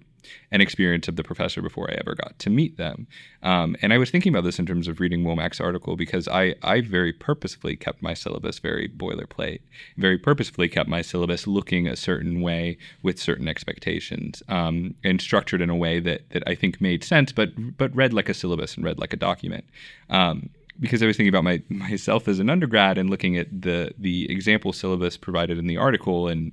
an 0.50 0.61
experience 0.61 1.09
of 1.09 1.16
the 1.16 1.25
professor 1.25 1.62
before 1.62 1.90
I 1.90 1.95
ever 1.95 2.14
got 2.14 2.38
to 2.38 2.50
meet 2.50 2.76
them. 2.76 3.06
Um, 3.42 3.76
and 3.83 3.92
I 3.92 3.99
was 3.99 4.11
thinking 4.11 4.33
about 4.33 4.45
this 4.45 4.59
in 4.59 4.66
terms 4.66 4.88
of 4.88 5.00
reading 5.00 5.25
Womack's 5.25 5.61
article 5.61 5.97
because 5.97 6.28
I, 6.28 6.54
I 6.62 6.80
very 6.80 7.12
purposefully 7.12 7.76
kept 7.76 8.02
my 8.02 8.14
syllabus 8.14 8.59
very 8.59 8.88
boilerplate, 8.88 9.61
very 9.97 10.18
purposefully 10.18 10.68
kept 10.68 10.88
my 10.88 11.02
syllabus 11.02 11.47
looking 11.47 11.87
a 11.87 11.97
certain 11.97 12.40
way 12.40 12.78
with 13.02 13.18
certain 13.18 13.49
expectations 13.49 14.42
um, 14.49 14.95
and 15.04 15.21
structured 15.21 15.61
in 15.61 15.71
a 15.71 15.76
way 15.76 16.00
that, 16.00 16.30
that 16.30 16.42
I 16.47 16.54
think 16.54 16.80
made 16.80 17.04
sense, 17.04 17.33
but, 17.33 17.50
but 17.76 17.95
read 17.95 18.12
like 18.12 18.28
a 18.28 18.35
syllabus 18.35 18.76
and 18.76 18.85
read 18.85 18.99
like 18.99 19.12
a 19.12 19.16
document. 19.16 19.64
Um, 20.11 20.50
because 20.78 21.02
I 21.02 21.06
was 21.06 21.16
thinking 21.16 21.35
about 21.35 21.45
my 21.45 21.62
myself 21.68 22.28
as 22.28 22.38
an 22.38 22.50
undergrad 22.50 22.99
and 22.99 23.11
looking 23.11 23.37
at 23.37 23.62
the 23.62 23.92
the 23.99 24.30
example 24.30 24.73
syllabus 24.73 25.16
provided 25.16 25.59
in 25.59 25.66
the 25.66 25.76
article 25.76 26.28
and 26.28 26.52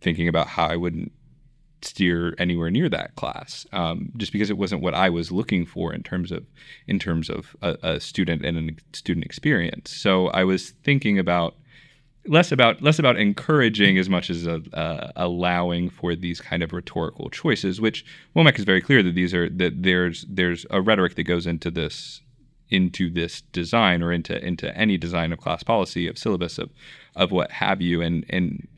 thinking 0.00 0.28
about 0.28 0.46
how 0.46 0.66
I 0.66 0.76
wouldn't 0.76 1.12
steer 1.82 2.34
anywhere 2.38 2.70
near 2.70 2.88
that 2.88 3.14
class, 3.16 3.66
um, 3.72 4.12
just 4.16 4.32
because 4.32 4.50
it 4.50 4.58
wasn't 4.58 4.82
what 4.82 4.94
I 4.94 5.10
was 5.10 5.30
looking 5.32 5.64
for 5.64 5.92
in 5.92 6.02
terms 6.02 6.32
of 6.32 6.44
in 6.86 6.98
terms 6.98 7.30
of 7.30 7.56
a, 7.62 7.76
a 7.82 8.00
student 8.00 8.44
and 8.44 8.70
a 8.70 8.96
student 8.96 9.24
experience. 9.24 9.90
So 9.90 10.28
I 10.28 10.44
was 10.44 10.70
thinking 10.82 11.18
about 11.18 11.54
less 12.26 12.52
about 12.52 12.82
less 12.82 12.98
about 12.98 13.16
encouraging 13.16 13.98
as 13.98 14.08
much 14.08 14.30
as 14.30 14.46
uh, 14.46 14.60
uh, 14.72 15.12
allowing 15.16 15.90
for 15.90 16.14
these 16.14 16.40
kind 16.40 16.62
of 16.62 16.72
rhetorical 16.72 17.30
choices, 17.30 17.80
which 17.80 18.04
Womack 18.36 18.58
is 18.58 18.64
very 18.64 18.80
clear 18.80 19.02
that 19.02 19.14
these 19.14 19.34
are 19.34 19.48
that 19.48 19.82
there's 19.82 20.24
there's 20.28 20.66
a 20.70 20.80
rhetoric 20.80 21.14
that 21.16 21.24
goes 21.24 21.46
into 21.46 21.70
this 21.70 22.20
into 22.70 23.10
this 23.10 23.40
design 23.52 24.02
or 24.02 24.12
into 24.12 24.44
into 24.44 24.76
any 24.76 24.98
design 24.98 25.32
of 25.32 25.38
class 25.38 25.62
policy 25.62 26.06
of 26.06 26.18
syllabus 26.18 26.58
of 26.58 26.70
of 27.16 27.32
what 27.32 27.50
have 27.50 27.80
you 27.80 28.02
and 28.02 28.24
and 28.28 28.68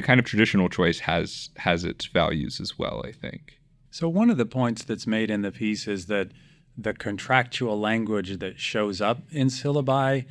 the 0.00 0.06
kind 0.06 0.18
of 0.18 0.24
traditional 0.24 0.70
choice 0.70 1.00
has 1.00 1.50
has 1.58 1.84
its 1.84 2.06
values 2.06 2.58
as 2.58 2.78
well, 2.78 3.02
I 3.04 3.12
think. 3.12 3.58
So 3.90 4.08
one 4.08 4.30
of 4.30 4.38
the 4.38 4.46
points 4.46 4.82
that's 4.82 5.06
made 5.06 5.30
in 5.30 5.42
the 5.42 5.52
piece 5.52 5.86
is 5.86 6.06
that 6.06 6.28
the 6.78 6.94
contractual 6.94 7.78
language 7.78 8.38
that 8.38 8.58
shows 8.58 9.02
up 9.02 9.18
in 9.30 9.48
syllabi 9.48 10.24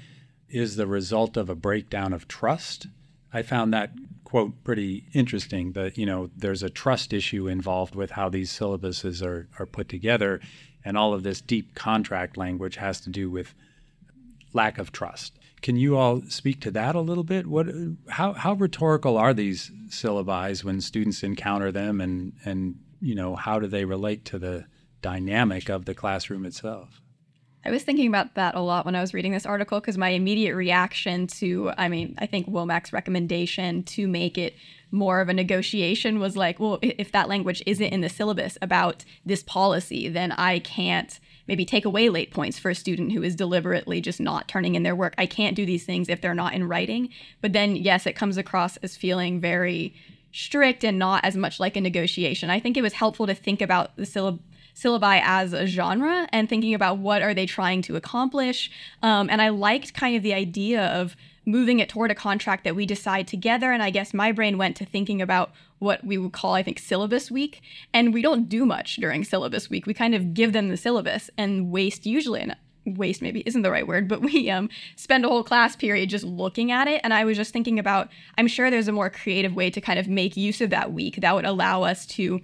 is 0.49 0.75
the 0.75 0.88
result 0.88 1.38
of 1.38 1.51
a 1.51 1.55
breakdown 1.55 2.13
of 2.13 2.27
trust. 2.27 2.88
I 3.31 3.43
found 3.43 3.71
that 3.71 3.91
quote 4.23 4.63
pretty 4.63 5.05
interesting 5.13 5.73
that 5.73 5.99
you 5.99 6.05
know 6.07 6.31
there's 6.35 6.63
a 6.63 6.69
trust 6.71 7.13
issue 7.13 7.47
involved 7.47 7.93
with 7.93 8.11
how 8.11 8.27
these 8.27 8.51
syllabuses 8.51 9.23
are, 9.23 9.49
are 9.59 9.67
put 9.67 9.88
together 9.88 10.41
and 10.83 10.97
all 10.97 11.13
of 11.13 11.21
this 11.21 11.41
deep 11.41 11.75
contract 11.75 12.38
language 12.38 12.77
has 12.77 12.99
to 13.01 13.11
do 13.11 13.29
with 13.29 13.53
lack 14.51 14.79
of 14.79 14.91
trust 14.91 15.38
can 15.62 15.75
you 15.75 15.98
all 15.98 16.22
speak 16.30 16.62
to 16.62 16.72
that 16.72 16.96
a 16.96 17.01
little 17.01 17.24
bit? 17.24 17.48
What, 17.48 17.68
how, 18.10 18.34
how 18.34 18.54
rhetorical 18.54 19.18
are 19.18 19.34
these 19.34 19.72
syllabi 19.89 20.63
when 20.63 20.82
students 20.82 21.24
encounter 21.24 21.72
them, 21.72 22.01
and 22.01 22.34
and 22.46 22.75
you 23.01 23.16
know 23.16 23.36
how 23.36 23.60
do 23.60 23.68
they 23.68 23.86
relate 23.86 24.25
to 24.25 24.39
the 24.39 24.66
dynamic 25.01 25.70
of 25.70 25.86
the 25.86 25.94
classroom 25.94 26.46
itself? 26.46 27.01
I 27.66 27.72
was 27.72 27.84
thinking 27.84 28.08
about 28.08 28.36
that 28.36 28.56
a 28.56 28.62
lot 28.62 28.86
when 28.86 28.96
I 28.96 29.01
was 29.01 29.13
reading 29.13 29.34
this 29.34 29.46
article 29.46 29.82
because 29.82 29.98
my 29.98 30.10
immediate 30.10 30.56
reaction 30.56 31.28
to, 31.28 31.72
I 31.78 31.89
mean, 31.89 32.16
I 32.18 32.25
think 32.25 32.48
Womack's 32.48 32.94
recommendation 32.94 33.84
to 33.84 34.08
make 34.08 34.38
it 34.38 34.56
more 34.92 35.20
of 35.20 35.28
a 35.28 35.34
negotiation 35.34 36.20
was 36.20 36.38
like, 36.38 36.60
well, 36.60 36.80
if 36.82 37.12
that 37.12 37.28
language 37.28 37.62
isn't 37.66 37.86
in 37.86 38.00
the 38.00 38.10
syllabus 38.10 38.58
about 38.62 39.04
this 39.25 39.44
policy, 39.44 40.08
then 40.08 40.32
I 40.32 40.60
can't 40.60 41.20
maybe 41.50 41.65
take 41.65 41.84
away 41.84 42.10
late 42.10 42.29
points 42.29 42.60
for 42.60 42.70
a 42.70 42.75
student 42.75 43.12
who 43.12 43.24
is 43.24 43.36
deliberately 43.36 44.00
just 44.00 44.22
not 44.22 44.48
turning 44.48 44.75
in 44.75 44.84
their 44.84 44.96
work. 44.96 45.15
I 45.18 45.25
can't 45.25 45.56
do 45.56 45.65
these 45.65 45.84
things 45.84 46.08
if 46.08 46.22
they're 46.22 46.36
not 46.36 46.53
in 46.53 46.68
writing. 46.68 47.10
But 47.41 47.53
then, 47.53 47.75
yes, 47.75 48.06
it 48.06 48.13
comes 48.13 48.38
across 48.38 48.77
as 48.77 48.96
feeling 48.96 49.41
very 49.41 49.96
strict 50.32 50.84
and 50.84 51.00
not 51.00 51.25
as 51.25 51.36
much 51.36 51.60
like 51.60 51.75
a 51.75 51.82
negotiation. 51.82 52.51
I 52.51 52.60
think 52.60 52.77
it 52.77 52.84
was 52.84 52.94
helpful 52.94 53.25
to 53.25 53.34
think 53.34 53.63
about 53.63 53.96
the 53.96 54.03
syllab- 54.03 54.39
syllabi 54.75 55.22
as 55.24 55.51
a 55.51 55.65
genre 55.65 56.29
and 56.32 56.48
thinking 56.48 56.75
about 56.75 57.00
what 57.00 57.24
are 57.24 57.34
they 57.34 57.48
trying 57.48 57.82
to 57.82 57.96
accomplish. 57.96 58.70
Um, 59.01 59.27
and 59.32 59.41
I 59.41 59.50
liked 59.50 59.96
kind 59.96 60.15
of 60.15 60.22
the 60.22 60.36
idea 60.36 60.86
of 60.86 61.15
moving 61.50 61.79
it 61.79 61.89
toward 61.89 62.12
a 62.12 62.15
contract 62.15 62.63
that 62.63 62.75
we 62.75 62.86
decide 62.86 63.27
together. 63.27 63.72
And 63.72 63.82
I 63.82 63.89
guess 63.89 64.13
my 64.13 64.32
brain 64.32 64.58
went 64.58 64.75
to 64.77 64.86
thinking 64.86 65.22
about 65.22 65.51
what 65.79 66.03
we 66.03 66.18
would 66.18 66.34
call, 66.34 66.53
I 66.53 66.63
think, 66.63 66.79
syllabus 66.79 67.32
week. 67.32 67.62
And 67.94 68.13
we 68.13 68.22
don't 68.22 68.48
do 68.48 68.65
much 68.65 68.98
during 68.98 69.24
syllabus 69.24 69.70
week. 69.70 69.86
We 69.86 69.94
kind 69.94 70.13
of 70.13 70.34
give 70.34 70.53
them 70.53 70.70
the 70.70 70.77
syllabus 70.77 71.29
and 71.38 71.72
waste 71.72 72.06
usually, 72.06 72.41
and 72.41 72.56
waste 72.86 73.22
maybe 73.22 73.41
isn't 73.46 73.62
the 73.62 73.72
right 73.72 73.88
word, 73.88 74.08
but 74.08 74.22
we 74.29 74.50
um, 74.50 74.70
spend 74.96 75.25
a 75.25 75.29
whole 75.29 75.44
class 75.44 75.75
period 75.75 76.10
just 76.10 76.25
looking 76.25 76.72
at 76.72 76.88
it. 76.88 77.01
And 77.03 77.13
I 77.13 77.25
was 77.25 77.38
just 77.38 77.53
thinking 77.53 77.79
about, 77.79 78.10
I'm 78.38 78.48
sure 78.48 78.70
there's 78.70 78.88
a 78.88 78.94
more 78.94 79.10
creative 79.10 79.56
way 79.56 79.70
to 79.70 79.82
kind 79.82 80.00
of 80.00 80.08
make 80.08 80.38
use 80.38 80.62
of 80.62 80.70
that 80.70 80.94
week 80.94 81.18
that 81.22 81.36
would 81.36 81.46
allow 81.46 81.84
us 81.84 82.06
to 82.08 82.41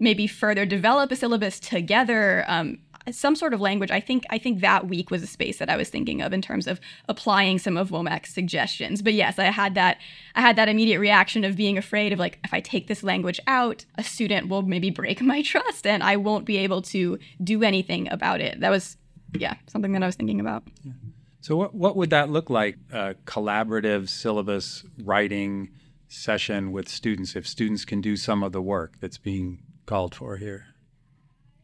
maybe 0.00 0.26
further 0.26 0.64
develop 0.64 1.10
a 1.10 1.16
syllabus 1.16 1.58
together. 1.60 2.44
Um, 2.46 2.78
some 3.10 3.36
sort 3.36 3.54
of 3.54 3.60
language. 3.60 3.90
I 3.90 4.00
think 4.00 4.24
I 4.30 4.38
think 4.38 4.60
that 4.60 4.88
week 4.88 5.10
was 5.10 5.22
a 5.22 5.26
space 5.26 5.58
that 5.58 5.70
I 5.70 5.76
was 5.76 5.88
thinking 5.88 6.20
of 6.20 6.32
in 6.32 6.42
terms 6.42 6.66
of 6.66 6.80
applying 7.08 7.58
some 7.58 7.76
of 7.76 7.90
Womack's 7.90 8.32
suggestions. 8.32 9.02
But 9.02 9.14
yes, 9.14 9.38
I 9.38 9.44
had 9.44 9.74
that 9.74 9.98
I 10.34 10.40
had 10.40 10.56
that 10.56 10.68
immediate 10.68 10.98
reaction 10.98 11.44
of 11.44 11.56
being 11.56 11.78
afraid 11.78 12.12
of 12.12 12.18
like 12.18 12.38
if 12.44 12.52
I 12.52 12.60
take 12.60 12.86
this 12.86 13.02
language 13.02 13.40
out, 13.46 13.84
a 13.96 14.04
student 14.04 14.48
will 14.48 14.62
maybe 14.62 14.90
break 14.90 15.20
my 15.22 15.42
trust 15.42 15.86
and 15.86 16.02
I 16.02 16.16
won't 16.16 16.44
be 16.44 16.56
able 16.58 16.82
to 16.82 17.18
do 17.42 17.62
anything 17.62 18.10
about 18.10 18.40
it. 18.40 18.60
That 18.60 18.70
was 18.70 18.96
yeah, 19.34 19.54
something 19.66 19.92
that 19.92 20.02
I 20.02 20.06
was 20.06 20.16
thinking 20.16 20.40
about. 20.40 20.64
Yeah. 20.82 20.92
So 21.40 21.56
what 21.56 21.74
what 21.74 21.96
would 21.96 22.10
that 22.10 22.30
look 22.30 22.50
like? 22.50 22.76
A 22.92 23.14
collaborative 23.26 24.08
syllabus 24.08 24.84
writing 25.02 25.70
session 26.08 26.72
with 26.72 26.88
students 26.88 27.36
if 27.36 27.46
students 27.46 27.84
can 27.84 28.00
do 28.00 28.16
some 28.16 28.42
of 28.42 28.52
the 28.52 28.62
work 28.62 28.94
that's 29.00 29.18
being 29.18 29.62
called 29.86 30.14
for 30.14 30.36
here. 30.36 30.66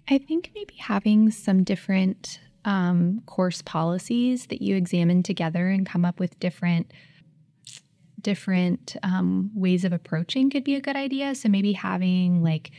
I 0.08 0.18
think 0.18 0.50
maybe 0.54 0.74
having 0.74 1.30
some 1.30 1.64
different 1.64 2.40
um, 2.64 3.22
course 3.26 3.62
policies 3.62 4.46
that 4.46 4.62
you 4.62 4.76
examine 4.76 5.22
together 5.22 5.68
and 5.68 5.86
come 5.86 6.04
up 6.04 6.18
with 6.18 6.38
different 6.40 6.92
different 8.20 8.96
um, 9.02 9.50
ways 9.54 9.84
of 9.84 9.92
approaching 9.92 10.48
could 10.48 10.64
be 10.64 10.74
a 10.74 10.80
good 10.80 10.96
idea. 10.96 11.34
So 11.34 11.50
maybe 11.50 11.72
having 11.72 12.42
like 12.42 12.70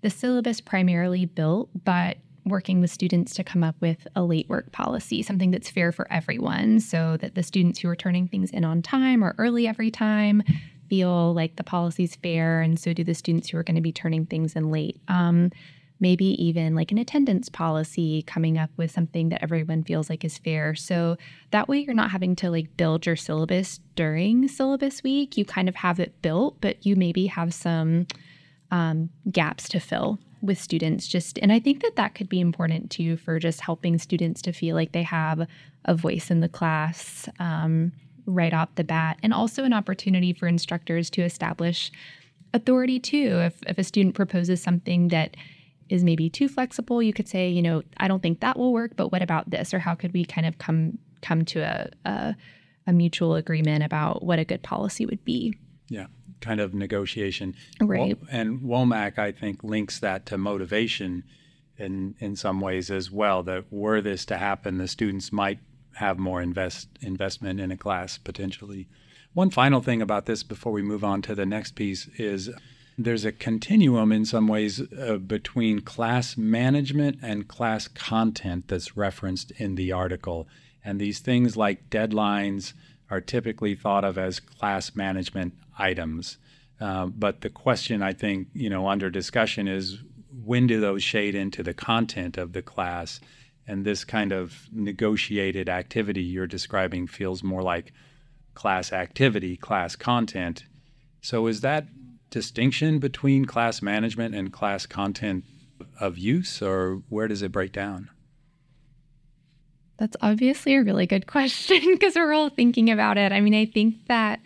the 0.00 0.08
syllabus 0.08 0.62
primarily 0.62 1.26
built, 1.26 1.68
but 1.84 2.16
working 2.46 2.80
with 2.80 2.90
students 2.90 3.34
to 3.34 3.44
come 3.44 3.62
up 3.62 3.76
with 3.80 4.06
a 4.16 4.22
late 4.22 4.48
work 4.48 4.72
policy, 4.72 5.22
something 5.22 5.50
that's 5.50 5.70
fair 5.70 5.92
for 5.92 6.10
everyone, 6.10 6.80
so 6.80 7.18
that 7.18 7.34
the 7.34 7.42
students 7.42 7.80
who 7.80 7.88
are 7.88 7.96
turning 7.96 8.28
things 8.28 8.50
in 8.50 8.64
on 8.64 8.80
time 8.80 9.22
or 9.22 9.34
early 9.38 9.66
every 9.66 9.90
time 9.90 10.42
feel 10.88 11.34
like 11.34 11.56
the 11.56 11.64
policy's 11.64 12.16
fair, 12.16 12.60
and 12.60 12.78
so 12.78 12.92
do 12.92 13.04
the 13.04 13.14
students 13.14 13.48
who 13.48 13.58
are 13.58 13.62
going 13.62 13.76
to 13.76 13.80
be 13.82 13.92
turning 13.92 14.26
things 14.26 14.54
in 14.56 14.70
late. 14.70 15.00
Um, 15.08 15.50
maybe 16.00 16.26
even 16.44 16.74
like 16.74 16.92
an 16.92 16.98
attendance 16.98 17.48
policy 17.48 18.22
coming 18.22 18.58
up 18.58 18.70
with 18.76 18.90
something 18.90 19.28
that 19.28 19.42
everyone 19.42 19.82
feels 19.82 20.10
like 20.10 20.24
is 20.24 20.38
fair. 20.38 20.74
So 20.74 21.16
that 21.50 21.68
way 21.68 21.78
you're 21.78 21.94
not 21.94 22.10
having 22.10 22.36
to 22.36 22.50
like 22.50 22.76
build 22.76 23.06
your 23.06 23.16
syllabus 23.16 23.80
during 23.94 24.48
syllabus 24.48 25.02
week. 25.02 25.36
You 25.36 25.44
kind 25.44 25.68
of 25.68 25.76
have 25.76 26.00
it 26.00 26.20
built, 26.20 26.60
but 26.60 26.84
you 26.84 26.96
maybe 26.96 27.26
have 27.26 27.54
some 27.54 28.06
um, 28.70 29.10
gaps 29.30 29.68
to 29.70 29.80
fill 29.80 30.18
with 30.42 30.60
students 30.60 31.06
just 31.08 31.38
and 31.38 31.50
i 31.50 31.58
think 31.58 31.80
that 31.80 31.96
that 31.96 32.14
could 32.14 32.28
be 32.28 32.38
important 32.38 32.90
too 32.90 33.16
for 33.16 33.38
just 33.38 33.62
helping 33.62 33.98
students 33.98 34.42
to 34.42 34.52
feel 34.52 34.76
like 34.76 34.92
they 34.92 35.02
have 35.02 35.46
a 35.86 35.94
voice 35.94 36.30
in 36.30 36.40
the 36.40 36.48
class 36.48 37.28
um, 37.38 37.92
right 38.26 38.52
off 38.52 38.74
the 38.74 38.84
bat 38.84 39.18
and 39.22 39.32
also 39.32 39.64
an 39.64 39.72
opportunity 39.72 40.34
for 40.34 40.46
instructors 40.46 41.08
to 41.08 41.22
establish 41.22 41.90
authority 42.52 43.00
too 43.00 43.40
if, 43.40 43.62
if 43.66 43.78
a 43.78 43.84
student 43.84 44.14
proposes 44.14 44.62
something 44.62 45.08
that 45.08 45.34
is 45.88 46.04
maybe 46.04 46.30
too 46.30 46.48
flexible, 46.48 47.02
you 47.02 47.12
could 47.12 47.28
say, 47.28 47.48
you 47.48 47.62
know, 47.62 47.82
I 47.98 48.08
don't 48.08 48.22
think 48.22 48.40
that 48.40 48.58
will 48.58 48.72
work, 48.72 48.96
but 48.96 49.12
what 49.12 49.22
about 49.22 49.50
this? 49.50 49.74
Or 49.74 49.78
how 49.78 49.94
could 49.94 50.12
we 50.12 50.24
kind 50.24 50.46
of 50.46 50.58
come 50.58 50.98
come 51.22 51.44
to 51.46 51.60
a, 51.60 51.90
a, 52.04 52.36
a 52.86 52.92
mutual 52.92 53.34
agreement 53.34 53.82
about 53.82 54.22
what 54.22 54.38
a 54.38 54.44
good 54.44 54.62
policy 54.62 55.06
would 55.06 55.24
be? 55.24 55.54
Yeah, 55.88 56.06
kind 56.40 56.60
of 56.60 56.74
negotiation. 56.74 57.54
Right. 57.80 58.18
And 58.30 58.60
Womack, 58.60 59.18
I 59.18 59.32
think, 59.32 59.64
links 59.64 59.98
that 60.00 60.26
to 60.26 60.38
motivation 60.38 61.24
in 61.76 62.14
in 62.18 62.36
some 62.36 62.60
ways 62.60 62.90
as 62.90 63.10
well. 63.10 63.42
That 63.42 63.64
were 63.70 64.00
this 64.00 64.24
to 64.26 64.38
happen, 64.38 64.78
the 64.78 64.88
students 64.88 65.32
might 65.32 65.58
have 65.94 66.18
more 66.18 66.42
invest 66.42 66.88
investment 67.00 67.60
in 67.60 67.70
a 67.70 67.76
class 67.76 68.18
potentially. 68.18 68.88
One 69.32 69.50
final 69.50 69.80
thing 69.80 70.00
about 70.00 70.26
this 70.26 70.42
before 70.42 70.72
we 70.72 70.82
move 70.82 71.02
on 71.02 71.20
to 71.22 71.34
the 71.34 71.46
next 71.46 71.74
piece 71.74 72.06
is 72.16 72.50
there's 72.96 73.24
a 73.24 73.32
continuum 73.32 74.12
in 74.12 74.24
some 74.24 74.46
ways 74.46 74.80
uh, 74.80 75.16
between 75.16 75.80
class 75.80 76.36
management 76.36 77.18
and 77.22 77.48
class 77.48 77.88
content 77.88 78.68
that's 78.68 78.96
referenced 78.96 79.50
in 79.52 79.74
the 79.74 79.92
article. 79.92 80.46
And 80.84 81.00
these 81.00 81.18
things 81.18 81.56
like 81.56 81.90
deadlines 81.90 82.72
are 83.10 83.20
typically 83.20 83.74
thought 83.74 84.04
of 84.04 84.16
as 84.18 84.40
class 84.40 84.94
management 84.94 85.54
items. 85.78 86.38
Uh, 86.80 87.06
but 87.06 87.40
the 87.40 87.50
question 87.50 88.02
I 88.02 88.12
think 88.12 88.48
you 88.54 88.68
know 88.68 88.88
under 88.88 89.10
discussion 89.10 89.68
is 89.68 89.98
when 90.44 90.66
do 90.66 90.80
those 90.80 91.02
shade 91.02 91.34
into 91.34 91.62
the 91.62 91.74
content 91.74 92.36
of 92.36 92.52
the 92.52 92.62
class? 92.62 93.20
And 93.66 93.84
this 93.84 94.04
kind 94.04 94.32
of 94.32 94.68
negotiated 94.72 95.68
activity 95.68 96.22
you're 96.22 96.46
describing 96.46 97.06
feels 97.06 97.42
more 97.42 97.62
like 97.62 97.92
class 98.52 98.92
activity, 98.92 99.56
class 99.56 99.96
content. 99.96 100.64
So 101.22 101.46
is 101.46 101.62
that 101.62 101.86
distinction 102.34 102.98
between 102.98 103.44
class 103.44 103.80
management 103.80 104.34
and 104.34 104.52
class 104.52 104.86
content 104.86 105.44
of 106.00 106.18
use, 106.18 106.60
or 106.60 107.00
where 107.08 107.28
does 107.28 107.42
it 107.42 107.52
break 107.52 107.70
down? 107.70 108.10
That's 109.98 110.16
obviously 110.20 110.74
a 110.74 110.82
really 110.82 111.06
good 111.06 111.28
question 111.28 111.80
because 111.92 112.16
we're 112.16 112.32
all 112.32 112.48
thinking 112.48 112.90
about 112.90 113.18
it. 113.18 113.30
I 113.30 113.40
mean, 113.40 113.54
I 113.54 113.66
think 113.66 114.08
that 114.08 114.40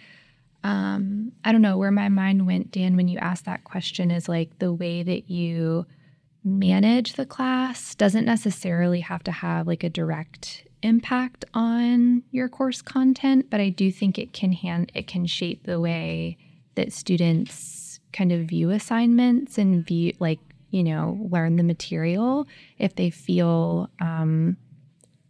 um, 0.62 1.32
I 1.42 1.50
don't 1.50 1.62
know 1.62 1.78
where 1.78 1.90
my 1.90 2.10
mind 2.10 2.46
went, 2.46 2.72
Dan, 2.72 2.94
when 2.94 3.08
you 3.08 3.18
asked 3.20 3.46
that 3.46 3.64
question 3.64 4.10
is 4.10 4.28
like 4.28 4.58
the 4.58 4.72
way 4.72 5.02
that 5.02 5.30
you 5.30 5.86
manage 6.44 7.14
the 7.14 7.24
class 7.24 7.94
doesn't 7.94 8.26
necessarily 8.26 9.00
have 9.00 9.24
to 9.24 9.32
have 9.32 9.66
like 9.66 9.82
a 9.82 9.88
direct 9.88 10.66
impact 10.82 11.46
on 11.54 12.22
your 12.32 12.50
course 12.50 12.82
content, 12.82 13.48
but 13.48 13.60
I 13.60 13.70
do 13.70 13.90
think 13.90 14.18
it 14.18 14.34
can 14.34 14.52
hand 14.52 14.92
it 14.94 15.06
can 15.06 15.24
shape 15.24 15.64
the 15.64 15.80
way 15.80 16.36
that 16.78 16.92
students 16.92 17.98
kind 18.12 18.30
of 18.30 18.42
view 18.42 18.70
assignments 18.70 19.58
and 19.58 19.84
view 19.84 20.12
like 20.20 20.38
you 20.70 20.84
know 20.84 21.18
learn 21.30 21.56
the 21.56 21.62
material 21.64 22.46
if 22.78 22.94
they 22.94 23.10
feel 23.10 23.90
um, 24.00 24.56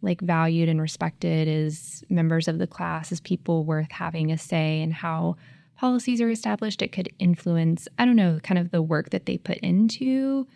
like 0.03 0.21
valued 0.21 0.69
and 0.69 0.79
respected 0.79 1.47
as 1.47 2.03
members 2.07 2.47
of 2.47 2.59
the 2.59 2.67
class 2.67 3.11
as 3.11 3.19
people 3.19 3.65
worth 3.65 3.91
having 3.91 4.31
a 4.31 4.37
say 4.37 4.79
in 4.79 4.91
how 4.91 5.35
policies 5.75 6.21
are 6.21 6.29
established. 6.29 6.81
It 6.81 6.91
could 6.91 7.09
influence 7.17 7.87
i 7.97 8.05
don't 8.05 8.15
know 8.15 8.39
kind 8.43 8.59
of 8.59 8.69
the 8.69 8.81
work 8.81 9.09
that 9.09 9.25
they 9.25 9.37
put 9.37 9.57
into 9.57 10.47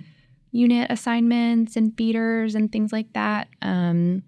unit 0.52 0.92
assignments 0.92 1.76
and 1.76 1.98
feeders 1.98 2.54
and 2.54 2.72
things 2.72 2.94
like 2.94 3.12
that. 3.14 3.48
Um, 3.64 4.22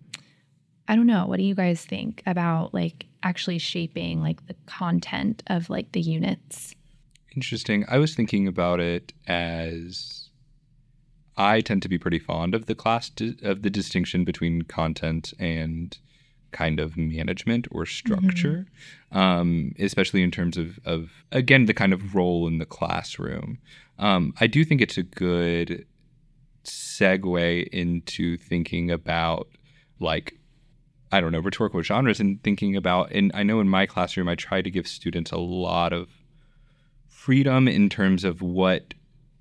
i 0.88 0.96
don't 0.96 1.08
know. 1.08 1.28
What 1.28 1.38
do 1.38 1.44
you 1.44 1.54
guys 1.54 1.86
think 1.86 2.24
about 2.26 2.74
like 2.74 3.06
actually 3.26 3.58
shaping 3.58 4.22
like 4.22 4.48
the 4.48 4.56
content 4.66 5.44
of 5.48 5.70
like 5.70 5.92
the 5.92 6.02
units 6.02 6.74
interesting 7.36 7.84
i 7.90 7.98
was 7.98 8.16
thinking 8.16 8.48
about 8.48 8.80
it 8.80 9.12
as 9.28 10.30
I 11.38 11.62
tend 11.62 11.82
to 11.82 11.90
be 11.90 11.98
pretty 11.98 12.20
fond 12.20 12.56
of 12.56 12.66
the 12.66 12.76
class 12.76 13.10
di- 13.10 13.36
of 13.44 13.62
the 13.62 13.70
distinction 13.70 14.24
between 14.24 14.62
content 14.64 15.34
and 15.38 15.98
kind 16.52 16.80
of 16.80 16.96
management 16.96 17.68
or 17.72 17.86
structure, 17.86 18.66
mm-hmm. 19.12 19.18
um, 19.18 19.76
especially 19.78 20.24
in 20.24 20.32
terms 20.32 20.56
of, 20.56 20.80
of 20.86 21.12
again 21.34 21.66
the 21.66 21.74
kind 21.74 21.92
of 21.92 22.16
role 22.16 22.48
in 22.48 22.60
the 22.60 22.66
classroom. 22.66 23.60
Um, 24.00 24.34
I 24.40 24.48
do 24.48 24.64
think 24.64 24.82
it's 24.82 24.98
a 24.98 25.04
good 25.04 25.86
segue 26.64 27.68
into 27.68 28.38
thinking 28.38 28.90
about 28.90 29.50
like 30.00 30.40
I 31.16 31.22
don't 31.22 31.32
know 31.32 31.40
rhetorical 31.40 31.82
genres 31.82 32.20
and 32.20 32.44
thinking 32.44 32.76
about 32.76 33.12
and 33.12 33.32
I 33.34 33.44
know 33.44 33.62
in 33.62 33.70
my 33.70 33.86
classroom 33.86 34.28
I 34.28 34.36
try 34.36 34.62
to 34.62 34.70
give 34.70 34.88
students 34.88 35.32
a 35.32 35.38
lot 35.38 35.94
of 35.94 36.10
freedom 37.08 37.68
in 37.68 37.90
terms 37.90 38.24
of 38.24 38.42
what 38.42 38.94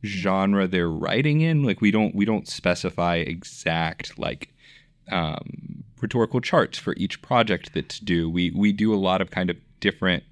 genre 0.04 0.66
they're 0.68 0.88
writing 0.88 1.40
in. 1.40 1.64
Like 1.64 1.80
we 1.80 1.90
don't 1.90 2.14
we 2.14 2.24
don't 2.24 2.46
specify 2.46 3.16
exact 3.16 4.18
like 4.18 4.54
um, 5.10 5.84
rhetorical 6.00 6.40
charts 6.40 6.78
for 6.78 6.94
each 6.96 7.20
project 7.22 7.74
that's 7.74 7.98
due. 7.98 8.30
We 8.30 8.50
we 8.52 8.72
do 8.72 8.94
a 8.94 8.96
lot 8.96 9.20
of 9.20 9.30
kind 9.30 9.50
of 9.50 9.56
different 9.80 10.22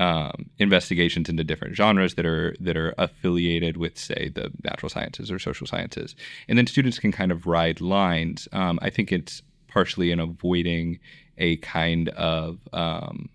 um, 0.00 0.50
investigations 0.58 1.28
into 1.28 1.42
different 1.42 1.74
genres 1.74 2.14
that 2.14 2.26
are 2.26 2.54
that 2.60 2.76
are 2.76 2.94
affiliated 2.98 3.76
with, 3.76 3.98
say, 3.98 4.30
the 4.32 4.52
natural 4.62 4.88
sciences 4.88 5.30
or 5.30 5.38
social 5.38 5.66
sciences, 5.66 6.14
and 6.48 6.56
then 6.56 6.66
students 6.66 6.98
can 6.98 7.10
kind 7.10 7.32
of 7.32 7.46
ride 7.46 7.80
lines. 7.80 8.46
Um, 8.52 8.78
I 8.82 8.90
think 8.90 9.10
it's 9.10 9.42
partially 9.68 10.10
in 10.10 10.20
avoiding 10.20 10.98
a 11.38 11.56
kind 11.58 12.08
of 12.10 12.58
um, 12.72 13.28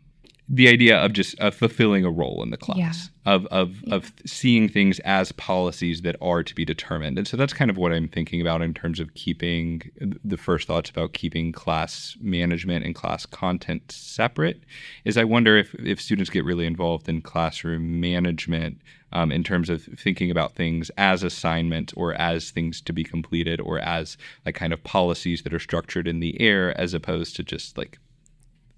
the 0.55 0.67
idea 0.67 0.97
of 0.97 1.13
just 1.13 1.39
uh, 1.39 1.49
fulfilling 1.49 2.05
a 2.05 2.11
role 2.11 2.43
in 2.43 2.51
the 2.51 2.57
class 2.57 2.77
yeah. 2.77 3.33
of 3.33 3.45
of 3.47 3.81
yeah. 3.81 3.95
of 3.95 4.11
seeing 4.25 4.69
things 4.69 4.99
as 4.99 5.31
policies 5.31 6.03
that 6.03 6.15
are 6.21 6.43
to 6.43 6.53
be 6.53 6.63
determined 6.63 7.17
and 7.17 7.27
so 7.27 7.35
that's 7.35 7.53
kind 7.53 7.71
of 7.71 7.77
what 7.77 7.91
i'm 7.91 8.07
thinking 8.07 8.39
about 8.39 8.61
in 8.61 8.73
terms 8.73 8.99
of 8.99 9.13
keeping 9.15 9.81
the 10.23 10.37
first 10.37 10.67
thoughts 10.67 10.89
about 10.91 11.13
keeping 11.13 11.51
class 11.51 12.15
management 12.21 12.85
and 12.85 12.93
class 12.93 13.25
content 13.25 13.91
separate 13.91 14.61
is 15.05 15.17
i 15.17 15.23
wonder 15.23 15.57
if 15.57 15.73
if 15.75 15.99
students 15.99 16.29
get 16.29 16.45
really 16.45 16.67
involved 16.67 17.09
in 17.09 17.19
classroom 17.21 17.99
management 17.99 18.79
um, 19.11 19.31
in 19.31 19.43
terms 19.43 19.69
of 19.69 19.83
thinking 19.83 20.31
about 20.31 20.55
things 20.55 20.89
as 20.97 21.23
assignments 21.23 21.93
or 21.93 22.13
as 22.15 22.51
things 22.51 22.81
to 22.81 22.93
be 22.93 23.03
completed 23.03 23.59
or 23.61 23.79
as 23.79 24.17
like 24.45 24.55
kind 24.55 24.73
of 24.73 24.83
policies 24.83 25.43
that 25.43 25.53
are 25.53 25.59
structured 25.59 26.07
in 26.07 26.19
the 26.19 26.39
air 26.39 26.79
as 26.79 26.93
opposed 26.93 27.35
to 27.35 27.43
just 27.43 27.77
like 27.77 27.97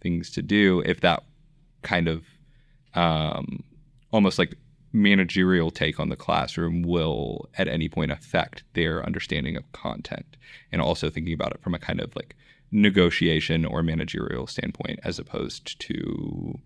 things 0.02 0.30
to 0.30 0.42
do 0.42 0.82
if 0.86 1.02
that 1.02 1.24
kind 1.86 2.10
of 2.10 2.26
um, 2.96 3.64
almost 4.12 4.38
like 4.38 4.56
managerial 4.92 5.72
take 5.72 6.00
on 6.00 6.10
the 6.10 6.16
classroom 6.16 6.82
will 6.82 7.50
at 7.58 7.68
any 7.68 7.88
point 7.88 8.12
affect 8.12 8.64
their 8.74 9.06
understanding 9.06 9.56
of 9.58 9.72
content 9.74 10.38
and 10.72 10.82
also 10.82 11.10
thinking 11.10 11.34
about 11.34 11.52
it 11.52 11.62
from 11.62 11.74
a 11.74 11.80
kind 11.80 12.00
of 12.00 12.16
like 12.16 12.36
negotiation 12.72 13.66
or 13.66 13.84
managerial 13.84 14.48
standpoint 14.48 15.00
as 15.04 15.20
opposed 15.20 15.80
to 15.80 16.60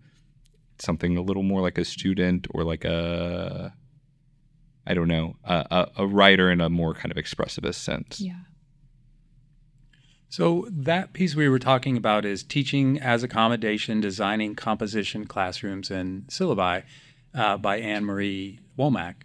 something 0.78 1.16
a 1.16 1.22
little 1.22 1.42
more 1.42 1.60
like 1.60 1.76
a 1.76 1.84
student 1.84 2.46
or 2.50 2.64
like 2.64 2.84
a 2.84 3.74
I 4.86 4.94
don't 4.94 5.08
know 5.08 5.36
a, 5.44 5.88
a, 5.96 6.06
writer 6.06 6.50
in 6.50 6.60
a 6.60 6.70
more 6.70 6.94
kind 6.94 7.12
of 7.12 7.22
expressivist 7.22 7.74
sense. 7.74 8.20
Yeah. 8.20 8.40
So, 10.30 10.68
that 10.70 11.12
piece 11.12 11.34
we 11.34 11.48
were 11.48 11.58
talking 11.58 11.96
about 11.96 12.24
is 12.24 12.44
teaching 12.44 13.00
as 13.00 13.24
accommodation, 13.24 14.00
designing 14.00 14.54
composition 14.54 15.26
classrooms 15.26 15.90
and 15.90 16.28
syllabi 16.28 16.84
uh, 17.34 17.56
by 17.56 17.80
Anne 17.80 18.04
Marie 18.04 18.60
Womack. 18.78 19.16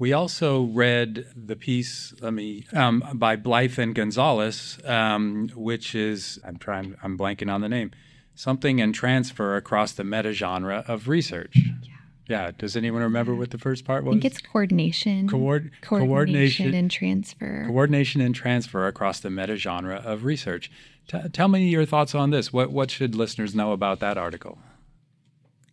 We 0.00 0.12
also 0.12 0.62
read 0.62 1.26
the 1.36 1.54
piece, 1.54 2.12
let 2.20 2.32
me, 2.32 2.66
um, 2.72 3.04
by 3.14 3.36
Blythe 3.36 3.78
and 3.78 3.94
Gonzalez, 3.94 4.78
um, 4.84 5.50
which 5.54 5.94
is, 5.94 6.40
I'm 6.44 6.56
trying, 6.56 6.96
I'm 7.00 7.16
blanking 7.16 7.52
on 7.52 7.60
the 7.60 7.68
name, 7.68 7.92
something 8.34 8.80
and 8.80 8.92
transfer 8.92 9.54
across 9.54 9.92
the 9.92 10.02
meta 10.02 10.32
genre 10.32 10.84
of 10.88 11.06
research. 11.06 11.54
Yeah. 11.54 11.99
Yeah. 12.30 12.52
Does 12.56 12.76
anyone 12.76 13.02
remember 13.02 13.34
what 13.34 13.50
the 13.50 13.58
first 13.58 13.84
part 13.84 14.04
was? 14.04 14.12
I 14.12 14.20
think 14.20 14.24
it's 14.24 14.40
coordination. 14.40 15.28
Coord- 15.28 15.72
coordination, 15.80 16.08
coordination 16.08 16.74
and 16.74 16.88
transfer. 16.88 17.64
Coordination 17.66 18.20
and 18.20 18.32
transfer 18.32 18.86
across 18.86 19.18
the 19.18 19.30
meta 19.30 19.56
genre 19.56 19.96
of 19.96 20.24
research. 20.24 20.70
T- 21.08 21.28
tell 21.32 21.48
me 21.48 21.68
your 21.68 21.84
thoughts 21.84 22.14
on 22.14 22.30
this. 22.30 22.52
What 22.52 22.70
what 22.70 22.88
should 22.92 23.16
listeners 23.16 23.52
know 23.52 23.72
about 23.72 23.98
that 23.98 24.16
article? 24.16 24.58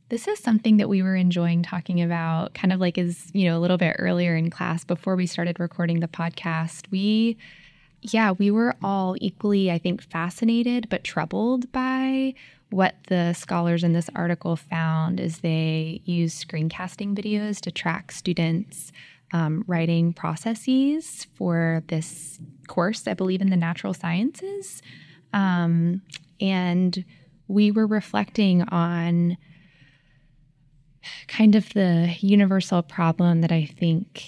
This 0.10 0.28
is 0.28 0.40
something 0.40 0.78
that 0.78 0.90
we 0.90 1.04
were 1.04 1.16
enjoying 1.16 1.62
talking 1.62 2.02
about, 2.02 2.56
kind 2.56 2.74
of 2.74 2.80
like 2.80 2.98
as 2.98 3.30
you 3.34 3.46
know 3.48 3.58
a 3.58 3.62
little 3.62 3.78
bit 3.78 3.96
earlier 4.00 4.36
in 4.36 4.50
class 4.50 4.84
before 4.84 5.16
we 5.16 5.28
started 5.28 5.60
recording 5.60 6.00
the 6.00 6.08
podcast. 6.08 6.90
We 6.90 7.38
yeah, 8.02 8.32
we 8.32 8.50
were 8.50 8.76
all 8.82 9.16
equally, 9.22 9.70
I 9.70 9.78
think, 9.78 10.02
fascinated 10.02 10.88
but 10.90 11.04
troubled 11.04 11.72
by 11.72 12.34
what 12.70 12.96
the 13.08 13.34
scholars 13.34 13.84
in 13.84 13.94
this 13.94 14.10
article 14.16 14.56
found 14.56 15.20
is 15.20 15.40
they 15.40 16.02
use 16.06 16.44
screencasting 16.44 17.16
videos 17.16 17.62
to 17.62 17.72
track 17.72 18.12
students' 18.12 18.92
um, 19.34 19.64
writing 19.68 20.14
processes 20.14 21.28
for 21.36 21.84
this 21.88 22.40
course, 22.68 23.08
I 23.08 23.14
believe, 23.14 23.42
in 23.42 23.50
the 23.50 23.58
natural 23.58 23.94
sciences. 23.94 24.82
Um, 25.34 26.02
and 26.42 27.04
we 27.48 27.72
were 27.72 27.88
reflecting 27.88 28.64
on 28.64 29.38
kind 31.28 31.56
of 31.56 31.70
the 31.74 32.16
universal 32.20 32.82
problem 32.82 33.42
that 33.42 33.52
I 33.52 33.66
think 33.66 34.26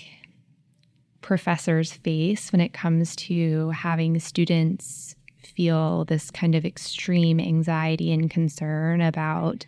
professors 1.21 1.93
face 1.93 2.51
when 2.51 2.61
it 2.61 2.73
comes 2.73 3.15
to 3.15 3.69
having 3.71 4.17
students 4.19 5.15
feel 5.59 6.05
this 6.05 6.31
kind 6.31 6.55
of 6.55 6.63
extreme 6.63 7.37
anxiety 7.37 8.13
and 8.13 8.31
concern 8.31 9.01
about 9.01 9.65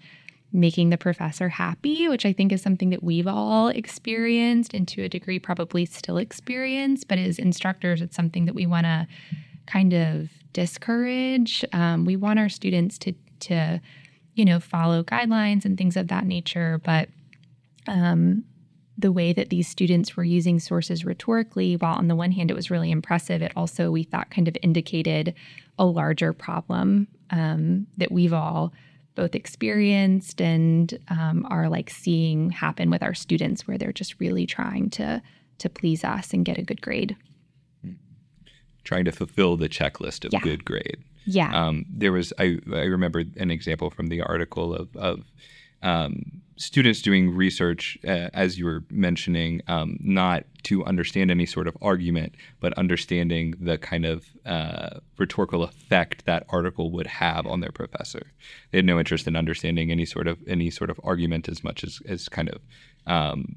making 0.54 0.90
the 0.90 0.98
professor 0.98 1.50
happy, 1.50 2.08
which 2.08 2.26
I 2.26 2.32
think 2.32 2.54
is 2.54 2.62
something 2.62 2.92
that 2.92 3.04
we've 3.04 3.28
all 3.28 3.68
experienced 3.68 4.74
and 4.74 4.88
to 4.88 5.04
a 5.04 5.10
degree 5.10 5.38
probably 5.38 5.84
still 5.86 6.16
experience. 6.16 7.04
But 7.04 7.18
as 7.18 7.38
instructors, 7.38 8.02
it's 8.02 8.16
something 8.16 8.46
that 8.46 8.56
we 8.56 8.66
want 8.66 8.86
to 8.86 9.06
kind 9.66 9.92
of 9.94 10.30
discourage. 10.54 11.66
Um, 11.74 12.06
we 12.06 12.16
want 12.16 12.40
our 12.40 12.48
students 12.48 12.98
to 13.00 13.14
to 13.42 13.82
you 14.36 14.46
know 14.46 14.62
follow 14.62 15.04
guidelines 15.04 15.66
and 15.66 15.78
things 15.78 15.98
of 15.98 16.08
that 16.08 16.26
nature, 16.26 16.80
but 16.86 17.10
um, 17.90 18.46
the 19.02 19.12
way 19.12 19.34
that 19.34 19.50
these 19.50 19.68
students 19.68 20.16
were 20.16 20.24
using 20.24 20.60
sources 20.60 21.04
rhetorically, 21.06 21.76
while 21.76 21.96
on 21.96 22.08
the 22.08 22.16
one 22.16 22.32
hand 22.32 22.50
it 22.52 22.56
was 22.56 22.72
really 22.72 22.92
impressive, 22.92 23.42
it 23.42 23.52
also 23.56 23.92
we 23.92 24.04
thought 24.04 24.30
kind 24.30 24.48
of 24.48 24.58
indicated 24.62 25.34
a 25.78 25.86
larger 25.86 26.34
problem 26.34 27.08
um, 27.32 27.88
that 27.98 28.12
we've 28.12 28.34
all 28.34 28.74
both 29.16 29.36
experienced 29.36 30.42
and 30.42 30.98
um, 31.10 31.46
are 31.50 31.68
like 31.70 31.90
seeing 31.90 32.50
happen 32.50 32.90
with 32.90 33.04
our 33.04 33.14
students 33.14 33.68
where 33.68 33.78
they're 33.78 33.92
just 33.92 34.20
really 34.20 34.46
trying 34.46 34.90
to 34.90 35.22
to 35.58 35.70
please 35.70 36.04
us 36.04 36.34
and 36.34 36.46
get 36.46 36.58
a 36.58 36.64
good 36.64 36.82
grade. 36.82 37.16
Trying 38.84 39.06
to 39.06 39.12
fulfill 39.12 39.58
the 39.58 39.70
checklist 39.70 40.26
of 40.26 40.34
Yeah. 40.34 40.40
good 40.40 40.66
grade. 40.66 41.04
Yeah. 41.26 41.52
Um, 41.54 41.86
there 41.88 42.12
was 42.12 42.34
I, 42.40 42.58
I 42.74 42.86
remember 42.86 43.24
an 43.38 43.52
example 43.52 43.92
from 43.92 44.08
the 44.08 44.22
article 44.22 44.74
of, 44.74 44.96
of 44.96 45.32
um, 45.82 46.42
students 46.58 47.02
doing 47.02 47.36
research 47.36 47.98
uh, 48.06 48.30
as 48.34 48.58
you 48.58 48.66
were 48.66 48.84
mentioning 48.92 49.62
um, 49.68 49.98
not 50.00 50.44
to 50.64 50.86
understand 50.86 51.32
any 51.32 51.46
sort 51.46 51.68
of 51.68 51.76
argument 51.82 52.36
but 52.60 52.72
understanding 52.74 53.56
the 53.60 53.78
kind 53.80 54.06
of 54.06 54.26
uh, 54.46 55.00
rhetorical 55.18 55.64
effect 55.64 56.26
that 56.26 56.46
article 56.50 56.92
would 56.92 57.08
have 57.08 57.48
on 57.48 57.62
their 57.62 57.72
professor. 57.72 58.22
They 58.72 58.78
had 58.78 58.86
no 58.86 59.00
interest 59.00 59.28
in 59.28 59.36
understanding 59.36 59.92
any 59.92 60.06
sort 60.06 60.28
of 60.28 60.38
any 60.48 60.70
sort 60.70 60.90
of 60.90 61.00
argument 61.04 61.50
as 61.50 61.64
much 61.64 61.84
as, 61.84 62.00
as 62.08 62.30
kind 62.30 62.50
of 62.50 62.62
um, 63.08 63.56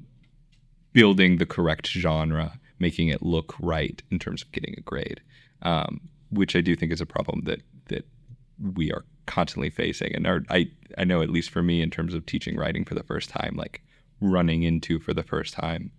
building 0.93 1.37
the 1.37 1.45
correct 1.45 1.87
genre, 1.87 2.59
making 2.79 3.09
it 3.09 3.21
look 3.21 3.53
right 3.59 4.01
in 4.09 4.17
terms 4.17 4.41
of 4.41 4.51
getting 4.51 4.73
a 4.77 4.81
grade, 4.81 5.21
um, 5.61 6.01
which 6.29 6.55
I 6.55 6.61
do 6.61 6.75
think 6.75 6.91
is 6.91 7.01
a 7.01 7.05
problem 7.05 7.41
that 7.45 7.61
that 7.89 8.07
we 8.73 8.91
are 8.91 9.05
constantly 9.25 9.69
facing. 9.69 10.15
And 10.15 10.27
are, 10.27 10.43
I 10.49 10.69
I 10.97 11.03
know 11.03 11.21
at 11.21 11.29
least 11.29 11.49
for 11.49 11.63
me 11.63 11.81
in 11.81 11.89
terms 11.89 12.13
of 12.13 12.25
teaching 12.25 12.55
writing 12.55 12.85
for 12.85 12.95
the 12.95 13.03
first 13.03 13.29
time, 13.29 13.55
like 13.55 13.81
running 14.21 14.63
into 14.63 14.99
for 14.99 15.13
the 15.13 15.23
first 15.23 15.53
time, 15.53 15.91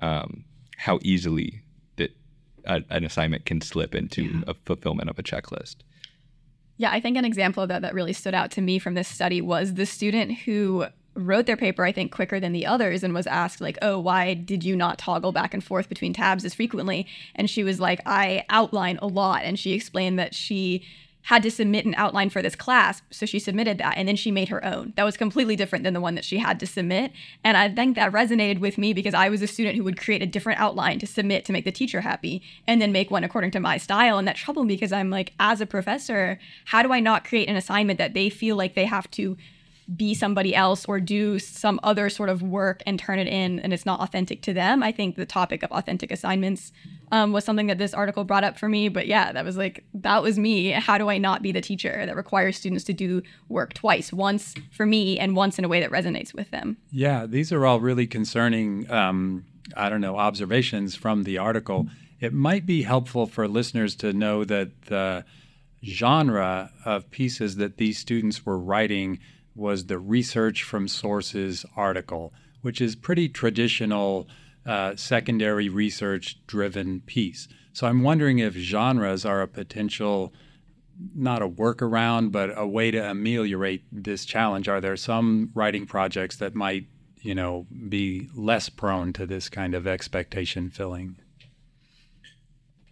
um, 0.00 0.44
how 0.76 0.98
easily 1.02 1.62
that 1.96 2.10
a, 2.64 2.82
an 2.90 3.04
assignment 3.04 3.44
can 3.44 3.60
slip 3.60 3.94
into 3.94 4.42
a 4.46 4.54
fulfillment 4.54 5.10
of 5.10 5.18
a 5.18 5.22
checklist. 5.22 5.76
Yeah, 6.76 6.90
I 6.90 7.00
think 7.00 7.16
an 7.16 7.24
example 7.24 7.62
of 7.62 7.68
that 7.68 7.82
that 7.82 7.94
really 7.94 8.12
stood 8.12 8.34
out 8.34 8.50
to 8.52 8.60
me 8.60 8.78
from 8.78 8.94
this 8.94 9.08
study 9.08 9.40
was 9.40 9.74
the 9.74 9.86
student 9.86 10.32
who 10.38 10.86
wrote 11.14 11.46
their 11.46 11.56
paper, 11.56 11.84
I 11.84 11.92
think, 11.92 12.10
quicker 12.10 12.40
than 12.40 12.52
the 12.52 12.66
others 12.66 13.04
and 13.04 13.12
was 13.12 13.26
asked, 13.26 13.60
like, 13.60 13.78
oh, 13.82 13.98
why 13.98 14.34
did 14.34 14.64
you 14.64 14.74
not 14.74 14.98
toggle 14.98 15.32
back 15.32 15.52
and 15.52 15.62
forth 15.62 15.88
between 15.88 16.14
tabs 16.14 16.44
as 16.44 16.54
frequently? 16.54 17.06
And 17.34 17.50
she 17.50 17.62
was 17.62 17.78
like, 17.78 18.00
I 18.06 18.44
outline 18.48 18.98
a 19.02 19.06
lot. 19.06 19.42
And 19.44 19.58
she 19.58 19.72
explained 19.72 20.18
that 20.18 20.34
she 20.34 20.84
had 21.22 21.42
to 21.42 21.50
submit 21.50 21.84
an 21.84 21.94
outline 21.96 22.30
for 22.30 22.42
this 22.42 22.56
class. 22.56 23.02
So 23.10 23.26
she 23.26 23.38
submitted 23.38 23.78
that 23.78 23.96
and 23.96 24.08
then 24.08 24.16
she 24.16 24.30
made 24.30 24.48
her 24.48 24.64
own. 24.64 24.92
That 24.96 25.04
was 25.04 25.16
completely 25.16 25.56
different 25.56 25.84
than 25.84 25.94
the 25.94 26.00
one 26.00 26.14
that 26.16 26.24
she 26.24 26.38
had 26.38 26.58
to 26.60 26.66
submit. 26.66 27.12
And 27.44 27.56
I 27.56 27.68
think 27.68 27.96
that 27.96 28.12
resonated 28.12 28.58
with 28.58 28.78
me 28.78 28.92
because 28.92 29.14
I 29.14 29.28
was 29.28 29.42
a 29.42 29.46
student 29.46 29.76
who 29.76 29.84
would 29.84 30.00
create 30.00 30.22
a 30.22 30.26
different 30.26 30.60
outline 30.60 30.98
to 30.98 31.06
submit 31.06 31.44
to 31.44 31.52
make 31.52 31.64
the 31.64 31.72
teacher 31.72 32.00
happy 32.00 32.42
and 32.66 32.82
then 32.82 32.92
make 32.92 33.10
one 33.10 33.24
according 33.24 33.52
to 33.52 33.60
my 33.60 33.76
style. 33.76 34.18
And 34.18 34.26
that 34.26 34.36
troubled 34.36 34.66
me 34.66 34.74
because 34.74 34.92
I'm 34.92 35.10
like, 35.10 35.32
as 35.38 35.60
a 35.60 35.66
professor, 35.66 36.38
how 36.66 36.82
do 36.82 36.92
I 36.92 37.00
not 37.00 37.24
create 37.24 37.48
an 37.48 37.56
assignment 37.56 37.98
that 37.98 38.14
they 38.14 38.28
feel 38.28 38.56
like 38.56 38.74
they 38.74 38.86
have 38.86 39.10
to 39.12 39.36
be 39.96 40.14
somebody 40.14 40.54
else 40.54 40.84
or 40.86 41.00
do 41.00 41.38
some 41.38 41.80
other 41.82 42.08
sort 42.08 42.28
of 42.28 42.42
work 42.42 42.82
and 42.86 42.98
turn 42.98 43.18
it 43.18 43.26
in 43.26 43.58
and 43.60 43.72
it's 43.72 43.84
not 43.84 44.00
authentic 44.00 44.42
to 44.42 44.52
them. 44.52 44.82
I 44.82 44.92
think 44.92 45.16
the 45.16 45.26
topic 45.26 45.62
of 45.62 45.70
authentic 45.72 46.10
assignments 46.10 46.72
um, 47.10 47.32
was 47.32 47.44
something 47.44 47.66
that 47.66 47.78
this 47.78 47.92
article 47.92 48.24
brought 48.24 48.44
up 48.44 48.58
for 48.58 48.68
me. 48.68 48.88
But 48.88 49.06
yeah, 49.06 49.32
that 49.32 49.44
was 49.44 49.56
like, 49.56 49.84
that 49.94 50.22
was 50.22 50.38
me. 50.38 50.70
How 50.70 50.98
do 50.98 51.10
I 51.10 51.18
not 51.18 51.42
be 51.42 51.52
the 51.52 51.60
teacher 51.60 52.06
that 52.06 52.16
requires 52.16 52.56
students 52.56 52.84
to 52.84 52.92
do 52.92 53.22
work 53.48 53.74
twice, 53.74 54.12
once 54.12 54.54
for 54.70 54.86
me 54.86 55.18
and 55.18 55.36
once 55.36 55.58
in 55.58 55.64
a 55.64 55.68
way 55.68 55.80
that 55.80 55.90
resonates 55.90 56.32
with 56.32 56.50
them? 56.50 56.76
Yeah, 56.90 57.26
these 57.26 57.52
are 57.52 57.66
all 57.66 57.80
really 57.80 58.06
concerning, 58.06 58.90
um, 58.90 59.44
I 59.76 59.88
don't 59.88 60.00
know, 60.00 60.16
observations 60.16 60.94
from 60.94 61.24
the 61.24 61.38
article. 61.38 61.88
It 62.20 62.32
might 62.32 62.66
be 62.66 62.82
helpful 62.82 63.26
for 63.26 63.48
listeners 63.48 63.94
to 63.96 64.12
know 64.12 64.44
that 64.44 64.82
the 64.82 65.24
genre 65.84 66.70
of 66.84 67.10
pieces 67.10 67.56
that 67.56 67.76
these 67.76 67.98
students 67.98 68.46
were 68.46 68.58
writing 68.58 69.18
was 69.54 69.86
the 69.86 69.98
research 69.98 70.62
from 70.62 70.88
sources 70.88 71.64
article, 71.76 72.32
which 72.62 72.80
is 72.80 72.96
pretty 72.96 73.28
traditional 73.28 74.28
uh, 74.64 74.96
secondary 74.96 75.68
research 75.68 76.38
driven 76.46 77.00
piece. 77.00 77.48
So 77.72 77.86
I'm 77.86 78.02
wondering 78.02 78.38
if 78.38 78.54
genres 78.54 79.24
are 79.24 79.42
a 79.42 79.48
potential 79.48 80.32
not 81.14 81.42
a 81.42 81.48
workaround, 81.48 82.32
but 82.32 82.56
a 82.56 82.66
way 82.66 82.90
to 82.90 82.98
ameliorate 82.98 83.84
this 83.90 84.24
challenge. 84.24 84.68
Are 84.68 84.80
there 84.80 84.96
some 84.96 85.50
writing 85.54 85.86
projects 85.86 86.36
that 86.36 86.54
might, 86.54 86.86
you 87.20 87.34
know, 87.34 87.66
be 87.88 88.28
less 88.34 88.68
prone 88.68 89.12
to 89.14 89.26
this 89.26 89.48
kind 89.48 89.74
of 89.74 89.86
expectation 89.86 90.70
filling? 90.70 91.16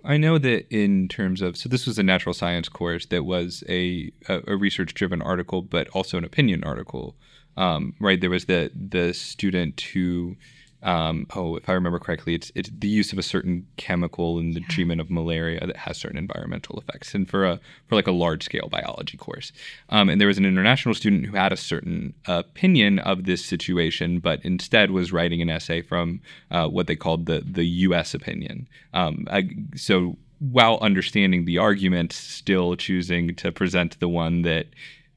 I 0.04 0.16
know 0.16 0.38
that 0.38 0.66
in 0.74 1.08
terms 1.08 1.42
of 1.42 1.56
so 1.56 1.68
this 1.68 1.86
was 1.86 1.98
a 1.98 2.02
natural 2.02 2.34
science 2.34 2.68
course 2.68 3.06
that 3.06 3.24
was 3.24 3.62
a 3.68 4.10
a, 4.28 4.40
a 4.52 4.56
research 4.56 4.94
driven 4.94 5.22
article, 5.22 5.62
but 5.62 5.88
also 5.88 6.18
an 6.18 6.24
opinion 6.24 6.64
article. 6.64 7.16
Um, 7.56 7.94
right, 8.00 8.20
there 8.20 8.30
was 8.30 8.46
the 8.46 8.70
the 8.74 9.12
student 9.12 9.80
who, 9.80 10.36
um, 10.82 11.26
oh, 11.34 11.56
if 11.56 11.68
I 11.68 11.72
remember 11.72 11.98
correctly, 11.98 12.34
it's 12.34 12.50
it's 12.54 12.70
the 12.76 12.88
use 12.88 13.12
of 13.12 13.18
a 13.18 13.22
certain 13.22 13.66
chemical 13.76 14.38
in 14.38 14.52
the 14.52 14.60
treatment 14.60 15.00
of 15.00 15.10
malaria 15.10 15.66
that 15.66 15.76
has 15.76 15.98
certain 15.98 16.18
environmental 16.18 16.78
effects, 16.78 17.14
and 17.14 17.28
for 17.28 17.44
a 17.44 17.60
for 17.86 17.96
like 17.96 18.06
a 18.06 18.12
large 18.12 18.44
scale 18.44 18.68
biology 18.70 19.16
course. 19.16 19.52
Um, 19.90 20.08
and 20.08 20.20
there 20.20 20.28
was 20.28 20.38
an 20.38 20.46
international 20.46 20.94
student 20.94 21.26
who 21.26 21.36
had 21.36 21.52
a 21.52 21.56
certain 21.56 22.14
opinion 22.26 22.98
of 22.98 23.24
this 23.24 23.44
situation, 23.44 24.20
but 24.20 24.44
instead 24.44 24.90
was 24.90 25.12
writing 25.12 25.42
an 25.42 25.50
essay 25.50 25.82
from 25.82 26.20
uh, 26.50 26.66
what 26.68 26.86
they 26.86 26.96
called 26.96 27.26
the 27.26 27.42
the 27.44 27.64
U.S. 27.64 28.14
opinion. 28.14 28.68
Um, 28.94 29.26
I, 29.30 29.50
so 29.76 30.16
while 30.40 30.78
understanding 30.80 31.44
the 31.44 31.58
argument, 31.58 32.12
still 32.12 32.74
choosing 32.74 33.34
to 33.36 33.52
present 33.52 34.00
the 34.00 34.08
one 34.08 34.42
that 34.42 34.68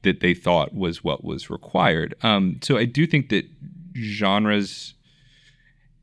that 0.02 0.20
they 0.20 0.34
thought 0.34 0.74
was 0.74 1.02
what 1.02 1.24
was 1.24 1.50
required. 1.50 2.14
Um, 2.22 2.60
so 2.62 2.76
I 2.76 2.84
do 2.84 3.06
think 3.06 3.30
that 3.30 3.46
genres, 3.96 4.94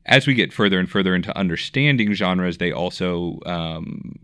as 0.06 0.26
we 0.26 0.34
get 0.34 0.52
further 0.52 0.78
and 0.78 0.90
further 0.90 1.14
into 1.14 1.36
understanding 1.36 2.12
genres, 2.12 2.58
they 2.58 2.72
also 2.72 3.38
um, 3.46 4.18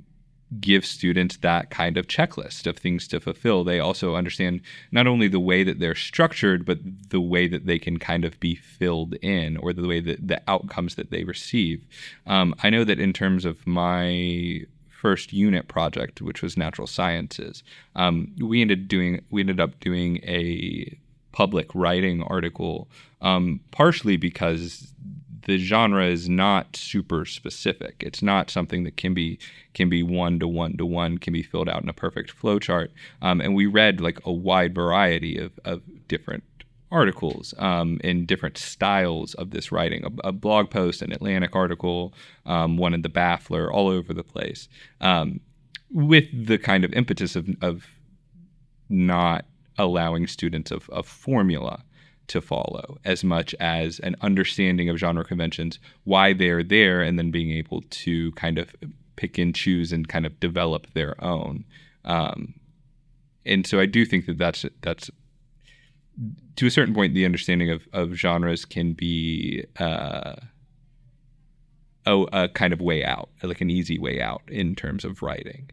give 0.60 0.84
students 0.84 1.36
that 1.38 1.70
kind 1.70 1.96
of 1.96 2.06
checklist 2.06 2.66
of 2.66 2.76
things 2.76 3.06
to 3.08 3.20
fulfill. 3.20 3.64
They 3.64 3.80
also 3.80 4.14
understand 4.16 4.60
not 4.90 5.06
only 5.06 5.28
the 5.28 5.40
way 5.40 5.62
that 5.62 5.78
they're 5.78 5.94
structured, 5.94 6.64
but 6.64 6.78
the 7.10 7.20
way 7.20 7.48
that 7.48 7.66
they 7.66 7.78
can 7.78 7.98
kind 7.98 8.24
of 8.24 8.40
be 8.40 8.54
filled 8.54 9.14
in 9.16 9.56
or 9.58 9.72
the 9.72 9.86
way 9.86 10.00
that 10.00 10.26
the 10.26 10.40
outcomes 10.48 10.94
that 10.94 11.10
they 11.10 11.24
receive. 11.24 11.84
Um, 12.26 12.54
I 12.62 12.70
know 12.70 12.84
that 12.84 13.00
in 13.00 13.12
terms 13.12 13.44
of 13.44 13.66
my 13.66 14.62
first 14.88 15.32
unit 15.32 15.68
project, 15.68 16.20
which 16.20 16.42
was 16.42 16.56
natural 16.56 16.86
sciences, 16.86 17.62
um, 17.94 18.34
we 18.40 18.62
ended 18.62 18.88
doing 18.88 19.22
we 19.30 19.42
ended 19.42 19.60
up 19.60 19.78
doing 19.80 20.16
a 20.24 20.98
public 21.32 21.72
writing 21.74 22.22
article, 22.22 22.88
um, 23.20 23.60
partially 23.70 24.16
because 24.16 24.92
the 25.48 25.56
genre 25.56 26.04
is 26.04 26.28
not 26.28 26.76
super 26.76 27.24
specific. 27.24 28.02
It's 28.06 28.20
not 28.20 28.50
something 28.50 28.84
that 28.84 28.98
can 28.98 29.14
be 29.14 29.38
can 29.72 29.88
be 29.88 30.02
one 30.02 30.38
to 30.40 30.46
one 30.46 30.76
to 30.76 30.84
one, 30.84 31.16
can 31.16 31.32
be 31.32 31.42
filled 31.42 31.70
out 31.70 31.82
in 31.82 31.88
a 31.88 31.94
perfect 31.94 32.38
flowchart. 32.38 32.90
Um, 33.22 33.40
and 33.40 33.54
we 33.54 33.64
read 33.64 33.98
like 33.98 34.18
a 34.26 34.32
wide 34.32 34.74
variety 34.74 35.38
of, 35.38 35.52
of 35.64 35.80
different 36.06 36.44
articles 36.92 37.54
um, 37.56 37.98
in 38.04 38.26
different 38.26 38.58
styles 38.58 39.32
of 39.34 39.50
this 39.50 39.72
writing 39.72 40.04
a, 40.04 40.28
a 40.28 40.32
blog 40.32 40.68
post, 40.68 41.00
an 41.00 41.12
Atlantic 41.12 41.56
article, 41.56 42.12
um, 42.44 42.76
one 42.76 42.92
in 42.92 43.00
the 43.00 43.08
Baffler, 43.08 43.72
all 43.72 43.88
over 43.88 44.12
the 44.12 44.22
place, 44.22 44.68
um, 45.00 45.40
with 45.90 46.26
the 46.46 46.58
kind 46.58 46.84
of 46.84 46.92
impetus 46.92 47.36
of, 47.36 47.48
of 47.62 47.86
not 48.90 49.46
allowing 49.78 50.26
students 50.26 50.70
of, 50.70 50.90
of 50.90 51.06
formula 51.06 51.82
to 52.28 52.40
follow 52.40 52.98
as 53.04 53.24
much 53.24 53.54
as 53.60 53.98
an 54.00 54.16
understanding 54.20 54.88
of 54.88 54.98
genre 54.98 55.24
conventions, 55.24 55.78
why 56.04 56.32
they're 56.32 56.62
there, 56.62 57.00
and 57.02 57.18
then 57.18 57.30
being 57.30 57.50
able 57.50 57.82
to 57.90 58.32
kind 58.32 58.58
of 58.58 58.74
pick 59.16 59.38
and 59.38 59.54
choose 59.54 59.92
and 59.92 60.08
kind 60.08 60.26
of 60.26 60.38
develop 60.40 60.86
their 60.94 61.22
own. 61.22 61.64
Um, 62.04 62.54
and 63.44 63.66
so 63.66 63.80
I 63.80 63.86
do 63.86 64.04
think 64.04 64.26
that 64.26 64.38
that's 64.38 64.64
that's 64.82 65.10
to 66.56 66.66
a 66.66 66.70
certain 66.70 66.94
point 66.94 67.14
the 67.14 67.24
understanding 67.24 67.70
of, 67.70 67.86
of 67.92 68.12
genres 68.14 68.64
can 68.64 68.92
be 68.92 69.64
uh, 69.78 70.34
a, 72.06 72.16
a 72.32 72.48
kind 72.48 72.72
of 72.72 72.80
way 72.80 73.04
out, 73.04 73.28
like 73.42 73.60
an 73.60 73.70
easy 73.70 73.98
way 73.98 74.20
out 74.20 74.42
in 74.48 74.74
terms 74.74 75.04
of 75.04 75.22
writing. 75.22 75.70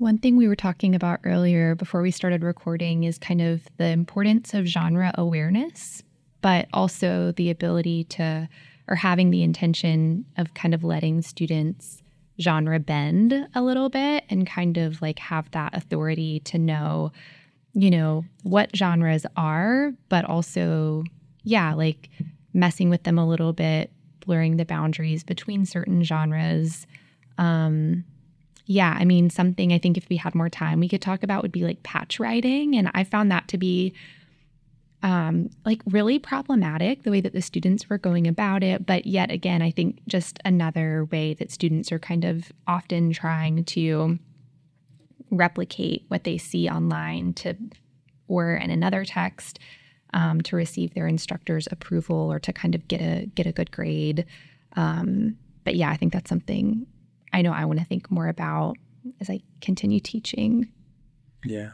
One 0.00 0.16
thing 0.16 0.38
we 0.38 0.48
were 0.48 0.56
talking 0.56 0.94
about 0.94 1.20
earlier 1.24 1.74
before 1.74 2.00
we 2.00 2.10
started 2.10 2.42
recording 2.42 3.04
is 3.04 3.18
kind 3.18 3.42
of 3.42 3.68
the 3.76 3.88
importance 3.88 4.54
of 4.54 4.64
genre 4.64 5.12
awareness, 5.18 6.02
but 6.40 6.68
also 6.72 7.32
the 7.32 7.50
ability 7.50 8.04
to, 8.04 8.48
or 8.88 8.96
having 8.96 9.30
the 9.30 9.42
intention 9.42 10.24
of 10.38 10.54
kind 10.54 10.72
of 10.72 10.84
letting 10.84 11.20
students 11.20 12.02
genre 12.40 12.80
bend 12.80 13.46
a 13.54 13.60
little 13.60 13.90
bit 13.90 14.24
and 14.30 14.46
kind 14.46 14.78
of 14.78 15.02
like 15.02 15.18
have 15.18 15.50
that 15.50 15.76
authority 15.76 16.40
to 16.46 16.56
know, 16.56 17.12
you 17.74 17.90
know, 17.90 18.24
what 18.42 18.74
genres 18.74 19.26
are, 19.36 19.92
but 20.08 20.24
also, 20.24 21.04
yeah, 21.42 21.74
like 21.74 22.08
messing 22.54 22.88
with 22.88 23.02
them 23.02 23.18
a 23.18 23.28
little 23.28 23.52
bit, 23.52 23.92
blurring 24.24 24.56
the 24.56 24.64
boundaries 24.64 25.22
between 25.22 25.66
certain 25.66 26.02
genres. 26.02 26.86
Um, 27.36 28.04
yeah, 28.70 28.96
I 28.96 29.04
mean, 29.04 29.30
something 29.30 29.72
I 29.72 29.78
think 29.78 29.96
if 29.96 30.08
we 30.08 30.16
had 30.16 30.32
more 30.32 30.48
time 30.48 30.78
we 30.78 30.88
could 30.88 31.02
talk 31.02 31.24
about 31.24 31.42
would 31.42 31.50
be 31.50 31.64
like 31.64 31.82
patch 31.82 32.20
writing. 32.20 32.76
And 32.76 32.88
I 32.94 33.02
found 33.02 33.32
that 33.32 33.48
to 33.48 33.58
be 33.58 33.92
um, 35.02 35.50
like 35.64 35.82
really 35.86 36.20
problematic 36.20 37.02
the 37.02 37.10
way 37.10 37.20
that 37.20 37.32
the 37.32 37.42
students 37.42 37.90
were 37.90 37.98
going 37.98 38.28
about 38.28 38.62
it. 38.62 38.86
But 38.86 39.08
yet 39.08 39.32
again, 39.32 39.60
I 39.60 39.72
think 39.72 39.98
just 40.06 40.38
another 40.44 41.08
way 41.10 41.34
that 41.34 41.50
students 41.50 41.90
are 41.90 41.98
kind 41.98 42.24
of 42.24 42.52
often 42.68 43.12
trying 43.12 43.64
to 43.64 44.20
replicate 45.32 46.04
what 46.06 46.22
they 46.22 46.38
see 46.38 46.68
online 46.68 47.32
to 47.34 47.56
or 48.28 48.54
in 48.54 48.70
another 48.70 49.04
text 49.04 49.58
um, 50.14 50.40
to 50.42 50.54
receive 50.54 50.94
their 50.94 51.08
instructor's 51.08 51.66
approval 51.72 52.32
or 52.32 52.38
to 52.38 52.52
kind 52.52 52.76
of 52.76 52.86
get 52.86 53.00
a 53.00 53.26
get 53.34 53.48
a 53.48 53.52
good 53.52 53.72
grade. 53.72 54.26
Um, 54.76 55.38
but 55.64 55.74
yeah, 55.74 55.90
I 55.90 55.96
think 55.96 56.12
that's 56.12 56.28
something 56.28 56.86
I 57.32 57.42
know 57.42 57.52
I 57.52 57.64
want 57.64 57.78
to 57.78 57.84
think 57.84 58.10
more 58.10 58.28
about 58.28 58.76
as 59.20 59.30
I 59.30 59.40
continue 59.60 60.00
teaching. 60.00 60.68
Yeah. 61.44 61.70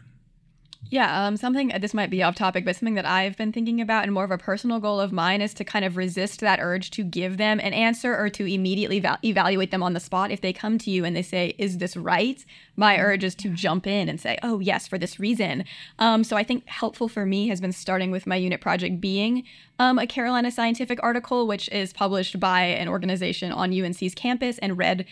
Yeah, 0.89 1.27
um, 1.27 1.37
something 1.37 1.73
this 1.81 1.95
might 1.95 2.11
be 2.11 2.23
off 2.23 2.37
topic, 2.37 2.65
but 2.65 2.77
something 2.77 2.95
that 2.95 3.07
I've 3.07 3.37
been 3.37 3.53
thinking 3.53 3.81
about 3.81 4.05
and 4.05 4.13
more 4.13 4.25
of 4.25 4.31
a 4.31 4.39
personal 4.39 4.79
goal 4.79 5.01
of 5.01 5.13
mine 5.13 5.41
is 5.41 5.53
to 5.55 5.65
kind 5.65 5.85
of 5.85 5.97
resist 5.97 6.41
that 6.41 6.61
urge 6.61 6.93
to 6.93 7.03
give 7.03 7.39
them 7.39 7.59
an 7.59 7.73
answer 7.73 8.17
or 8.17 8.29
to 8.31 8.47
immediately 8.47 9.01
val- 9.01 9.19
evaluate 9.25 9.73
them 9.73 9.83
on 9.83 9.95
the 9.95 10.01
spot. 10.01 10.31
If 10.31 10.43
they 10.43 10.53
come 10.53 10.79
to 10.79 10.91
you 10.91 11.05
and 11.05 11.17
they 11.17 11.23
say, 11.23 11.55
Is 11.59 11.79
this 11.79 11.97
right? 11.97 12.45
My 12.77 12.99
urge 12.99 13.25
is 13.25 13.35
to 13.37 13.49
jump 13.49 13.87
in 13.87 14.09
and 14.09 14.21
say, 14.21 14.39
Oh, 14.45 14.61
yes, 14.61 14.87
for 14.87 14.97
this 14.97 15.19
reason. 15.19 15.65
Um, 15.99 16.23
so 16.23 16.37
I 16.37 16.45
think 16.45 16.67
helpful 16.69 17.09
for 17.09 17.27
me 17.27 17.49
has 17.49 17.61
been 17.61 17.73
starting 17.73 18.13
with 18.13 18.27
my 18.27 18.37
unit 18.37 18.61
project 18.61 19.01
being 19.01 19.43
um, 19.81 19.99
a 19.99 20.07
Carolina 20.07 20.53
Scientific 20.53 21.03
article, 21.03 21.49
which 21.49 21.69
is 21.71 21.93
published 21.93 22.39
by 22.39 22.63
an 22.63 22.89
organization 22.89 23.51
on 23.51 23.73
UNC's 23.73 24.15
campus 24.15 24.59
and 24.59 24.79
read 24.79 25.05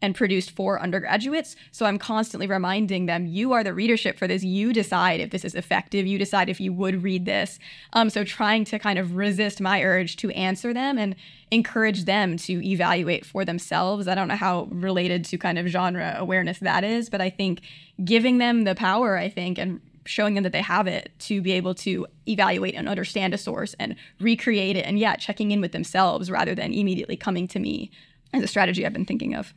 and 0.00 0.14
produced 0.14 0.50
for 0.50 0.80
undergraduates. 0.80 1.56
So 1.70 1.86
I'm 1.86 1.98
constantly 1.98 2.46
reminding 2.46 3.06
them, 3.06 3.26
you 3.26 3.52
are 3.52 3.64
the 3.64 3.74
readership 3.74 4.18
for 4.18 4.26
this. 4.26 4.44
You 4.44 4.72
decide 4.72 5.20
if 5.20 5.30
this 5.30 5.44
is 5.44 5.54
effective. 5.54 6.06
You 6.06 6.18
decide 6.18 6.48
if 6.48 6.60
you 6.60 6.72
would 6.72 7.02
read 7.02 7.24
this. 7.24 7.58
Um, 7.92 8.10
so 8.10 8.24
trying 8.24 8.64
to 8.66 8.78
kind 8.78 8.98
of 8.98 9.16
resist 9.16 9.60
my 9.60 9.82
urge 9.82 10.16
to 10.16 10.30
answer 10.30 10.72
them 10.72 10.98
and 10.98 11.16
encourage 11.50 12.04
them 12.04 12.36
to 12.36 12.64
evaluate 12.64 13.24
for 13.24 13.44
themselves. 13.44 14.06
I 14.06 14.14
don't 14.14 14.28
know 14.28 14.36
how 14.36 14.68
related 14.70 15.24
to 15.26 15.38
kind 15.38 15.58
of 15.58 15.66
genre 15.66 16.14
awareness 16.18 16.58
that 16.60 16.84
is, 16.84 17.08
but 17.08 17.20
I 17.20 17.30
think 17.30 17.62
giving 18.04 18.38
them 18.38 18.64
the 18.64 18.74
power, 18.74 19.16
I 19.16 19.28
think, 19.28 19.58
and 19.58 19.80
showing 20.08 20.34
them 20.34 20.42
that 20.42 20.52
they 20.52 20.62
have 20.62 20.86
it 20.86 21.12
to 21.18 21.42
be 21.42 21.52
able 21.52 21.74
to 21.74 22.06
evaluate 22.26 22.74
and 22.74 22.88
understand 22.88 23.34
a 23.34 23.38
source 23.38 23.74
and 23.78 23.94
recreate 24.20 24.74
it 24.74 24.86
and 24.86 24.98
yeah 24.98 25.14
checking 25.16 25.50
in 25.50 25.60
with 25.60 25.72
themselves 25.72 26.30
rather 26.30 26.54
than 26.54 26.72
immediately 26.72 27.16
coming 27.16 27.46
to 27.46 27.58
me 27.58 27.90
as 28.32 28.42
a 28.42 28.46
strategy 28.46 28.86
i've 28.86 28.92
been 28.92 29.04
thinking 29.04 29.34
of 29.34 29.52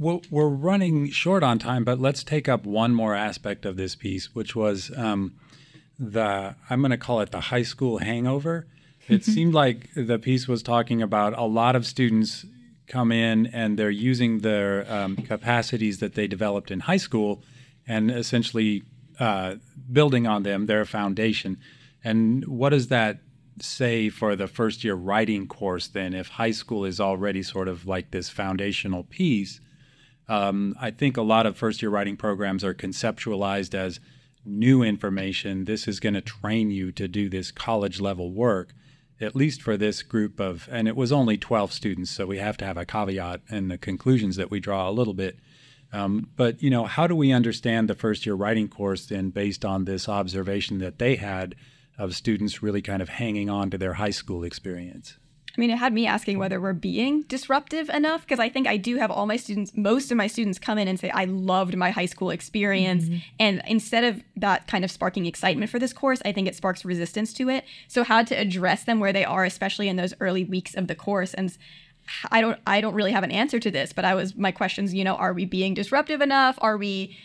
we're 0.00 0.48
running 0.48 1.10
short 1.10 1.42
on 1.42 1.58
time, 1.58 1.84
but 1.84 2.00
let's 2.00 2.24
take 2.24 2.48
up 2.48 2.64
one 2.64 2.94
more 2.94 3.14
aspect 3.14 3.66
of 3.66 3.76
this 3.76 3.94
piece, 3.94 4.34
which 4.34 4.56
was 4.56 4.90
um, 4.96 5.34
the 5.98 6.54
I'm 6.70 6.80
going 6.80 6.90
to 6.90 6.96
call 6.96 7.20
it 7.20 7.30
the 7.30 7.40
high 7.40 7.62
school 7.62 7.98
hangover. 7.98 8.66
It 9.08 9.24
seemed 9.24 9.54
like 9.54 9.88
the 9.96 10.20
piece 10.20 10.46
was 10.46 10.62
talking 10.62 11.02
about 11.02 11.36
a 11.36 11.42
lot 11.42 11.74
of 11.74 11.84
students 11.84 12.46
come 12.86 13.10
in 13.10 13.46
and 13.48 13.76
they're 13.76 13.90
using 13.90 14.38
their 14.38 14.88
um, 14.92 15.16
capacities 15.16 15.98
that 15.98 16.14
they 16.14 16.28
developed 16.28 16.70
in 16.70 16.80
high 16.80 16.98
school 16.98 17.42
and 17.88 18.08
essentially 18.08 18.84
uh, 19.18 19.56
building 19.90 20.28
on 20.28 20.44
them, 20.44 20.66
their 20.66 20.84
foundation. 20.84 21.58
And 22.04 22.46
what 22.46 22.68
does 22.68 22.86
that 22.88 23.18
say 23.60 24.10
for 24.10 24.36
the 24.36 24.46
first 24.46 24.84
year 24.84 24.94
writing 24.94 25.48
course 25.48 25.88
then 25.88 26.14
if 26.14 26.28
high 26.28 26.52
school 26.52 26.84
is 26.84 27.00
already 27.00 27.42
sort 27.42 27.66
of 27.66 27.86
like 27.86 28.12
this 28.12 28.28
foundational 28.28 29.02
piece? 29.02 29.60
Um, 30.30 30.76
I 30.80 30.92
think 30.92 31.16
a 31.16 31.22
lot 31.22 31.44
of 31.44 31.56
first 31.56 31.82
year 31.82 31.90
writing 31.90 32.16
programs 32.16 32.62
are 32.62 32.72
conceptualized 32.72 33.74
as 33.74 33.98
new 34.44 34.80
information. 34.80 35.64
This 35.64 35.88
is 35.88 35.98
going 35.98 36.14
to 36.14 36.20
train 36.20 36.70
you 36.70 36.92
to 36.92 37.08
do 37.08 37.28
this 37.28 37.50
college 37.50 38.00
level 38.00 38.30
work, 38.30 38.72
at 39.20 39.34
least 39.34 39.60
for 39.60 39.76
this 39.76 40.04
group 40.04 40.38
of, 40.38 40.68
and 40.70 40.86
it 40.86 40.94
was 40.94 41.10
only 41.10 41.36
12 41.36 41.72
students, 41.72 42.12
so 42.12 42.26
we 42.26 42.38
have 42.38 42.56
to 42.58 42.64
have 42.64 42.76
a 42.76 42.86
caveat 42.86 43.40
in 43.50 43.66
the 43.66 43.76
conclusions 43.76 44.36
that 44.36 44.52
we 44.52 44.60
draw 44.60 44.88
a 44.88 44.92
little 44.92 45.14
bit. 45.14 45.40
Um, 45.92 46.28
but, 46.36 46.62
you 46.62 46.70
know, 46.70 46.84
how 46.84 47.08
do 47.08 47.16
we 47.16 47.32
understand 47.32 47.88
the 47.88 47.96
first 47.96 48.24
year 48.24 48.36
writing 48.36 48.68
course 48.68 49.06
then 49.06 49.30
based 49.30 49.64
on 49.64 49.84
this 49.84 50.08
observation 50.08 50.78
that 50.78 51.00
they 51.00 51.16
had 51.16 51.56
of 51.98 52.14
students 52.14 52.62
really 52.62 52.82
kind 52.82 53.02
of 53.02 53.08
hanging 53.08 53.50
on 53.50 53.68
to 53.70 53.78
their 53.78 53.94
high 53.94 54.10
school 54.10 54.44
experience? 54.44 55.18
I 55.56 55.60
mean, 55.60 55.70
it 55.70 55.78
had 55.78 55.92
me 55.92 56.06
asking 56.06 56.38
whether 56.38 56.60
we're 56.60 56.72
being 56.72 57.22
disruptive 57.22 57.88
enough 57.88 58.22
because 58.22 58.38
I 58.38 58.48
think 58.48 58.66
I 58.66 58.76
do 58.76 58.96
have 58.96 59.10
all 59.10 59.26
my 59.26 59.36
students, 59.36 59.72
most 59.74 60.10
of 60.10 60.16
my 60.16 60.26
students 60.26 60.58
come 60.58 60.78
in 60.78 60.88
and 60.88 60.98
say, 60.98 61.10
I 61.10 61.24
loved 61.24 61.76
my 61.76 61.90
high 61.90 62.06
school 62.06 62.30
experience. 62.30 63.04
Mm-hmm. 63.04 63.18
And 63.38 63.62
instead 63.66 64.04
of 64.04 64.22
that 64.36 64.66
kind 64.66 64.84
of 64.84 64.90
sparking 64.90 65.26
excitement 65.26 65.70
for 65.70 65.78
this 65.78 65.92
course, 65.92 66.20
I 66.24 66.32
think 66.32 66.48
it 66.48 66.54
sparks 66.54 66.84
resistance 66.84 67.32
to 67.34 67.48
it. 67.48 67.64
So, 67.88 68.04
how 68.04 68.22
to 68.22 68.34
address 68.34 68.84
them 68.84 69.00
where 69.00 69.12
they 69.12 69.24
are, 69.24 69.44
especially 69.44 69.88
in 69.88 69.96
those 69.96 70.14
early 70.20 70.44
weeks 70.44 70.74
of 70.74 70.86
the 70.86 70.94
course. 70.94 71.34
And 71.34 71.56
I 72.30 72.40
don't, 72.40 72.58
I 72.66 72.80
don't 72.80 72.94
really 72.94 73.12
have 73.12 73.24
an 73.24 73.30
answer 73.30 73.58
to 73.60 73.70
this, 73.70 73.92
but 73.92 74.04
I 74.04 74.14
was, 74.14 74.36
my 74.36 74.52
questions, 74.52 74.94
you 74.94 75.04
know, 75.04 75.14
are 75.14 75.32
we 75.32 75.44
being 75.44 75.74
disruptive 75.74 76.20
enough? 76.20 76.58
Are 76.60 76.76
we, 76.76 77.16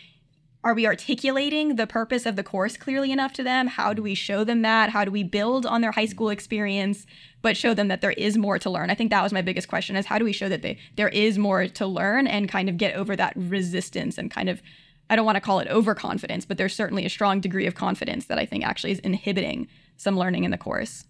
are 0.66 0.74
we 0.74 0.84
articulating 0.84 1.76
the 1.76 1.86
purpose 1.86 2.26
of 2.26 2.34
the 2.34 2.42
course 2.42 2.76
clearly 2.76 3.12
enough 3.12 3.32
to 3.32 3.44
them? 3.44 3.68
How 3.68 3.92
do 3.92 4.02
we 4.02 4.16
show 4.16 4.42
them 4.42 4.62
that? 4.62 4.90
How 4.90 5.04
do 5.04 5.12
we 5.12 5.22
build 5.22 5.64
on 5.64 5.80
their 5.80 5.92
high 5.92 6.06
school 6.06 6.28
experience, 6.28 7.06
but 7.40 7.56
show 7.56 7.72
them 7.72 7.86
that 7.86 8.00
there 8.00 8.10
is 8.10 8.36
more 8.36 8.58
to 8.58 8.68
learn? 8.68 8.90
I 8.90 8.96
think 8.96 9.10
that 9.10 9.22
was 9.22 9.32
my 9.32 9.42
biggest 9.42 9.68
question 9.68 9.94
is 9.94 10.06
how 10.06 10.18
do 10.18 10.24
we 10.24 10.32
show 10.32 10.48
that 10.48 10.62
they, 10.62 10.76
there 10.96 11.08
is 11.10 11.38
more 11.38 11.68
to 11.68 11.86
learn 11.86 12.26
and 12.26 12.48
kind 12.48 12.68
of 12.68 12.78
get 12.78 12.96
over 12.96 13.14
that 13.14 13.34
resistance 13.36 14.18
and 14.18 14.28
kind 14.28 14.48
of 14.48 14.60
I 15.08 15.14
don't 15.14 15.24
want 15.24 15.36
to 15.36 15.40
call 15.40 15.60
it 15.60 15.68
overconfidence, 15.68 16.44
but 16.44 16.58
there's 16.58 16.74
certainly 16.74 17.06
a 17.06 17.10
strong 17.10 17.38
degree 17.38 17.66
of 17.66 17.76
confidence 17.76 18.24
that 18.24 18.40
I 18.40 18.44
think 18.44 18.64
actually 18.64 18.90
is 18.90 18.98
inhibiting 18.98 19.68
some 19.96 20.18
learning 20.18 20.42
in 20.42 20.50
the 20.50 20.58
course. 20.58 21.04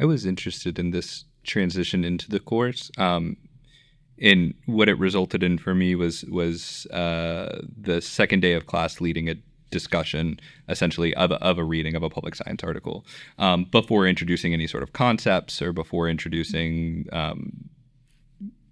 I 0.00 0.06
was 0.06 0.24
interested 0.24 0.78
in 0.78 0.90
this 0.90 1.26
transition 1.44 2.02
into 2.02 2.30
the 2.30 2.40
course. 2.40 2.90
Um, 2.96 3.36
and 4.20 4.54
what 4.66 4.88
it 4.88 4.98
resulted 4.98 5.42
in 5.42 5.58
for 5.58 5.74
me 5.74 5.94
was 5.94 6.24
was 6.24 6.86
uh, 6.86 7.62
the 7.76 8.00
second 8.00 8.40
day 8.40 8.54
of 8.54 8.66
class 8.66 9.00
leading 9.00 9.28
a 9.28 9.34
discussion 9.70 10.38
essentially 10.68 11.14
of 11.14 11.32
of 11.32 11.58
a 11.58 11.64
reading 11.64 11.94
of 11.94 12.02
a 12.02 12.10
public 12.10 12.34
science 12.34 12.62
article. 12.64 13.04
Um, 13.38 13.64
before 13.64 14.06
introducing 14.06 14.52
any 14.52 14.66
sort 14.66 14.82
of 14.82 14.92
concepts 14.92 15.60
or 15.60 15.72
before 15.72 16.08
introducing 16.08 17.06
um, 17.12 17.68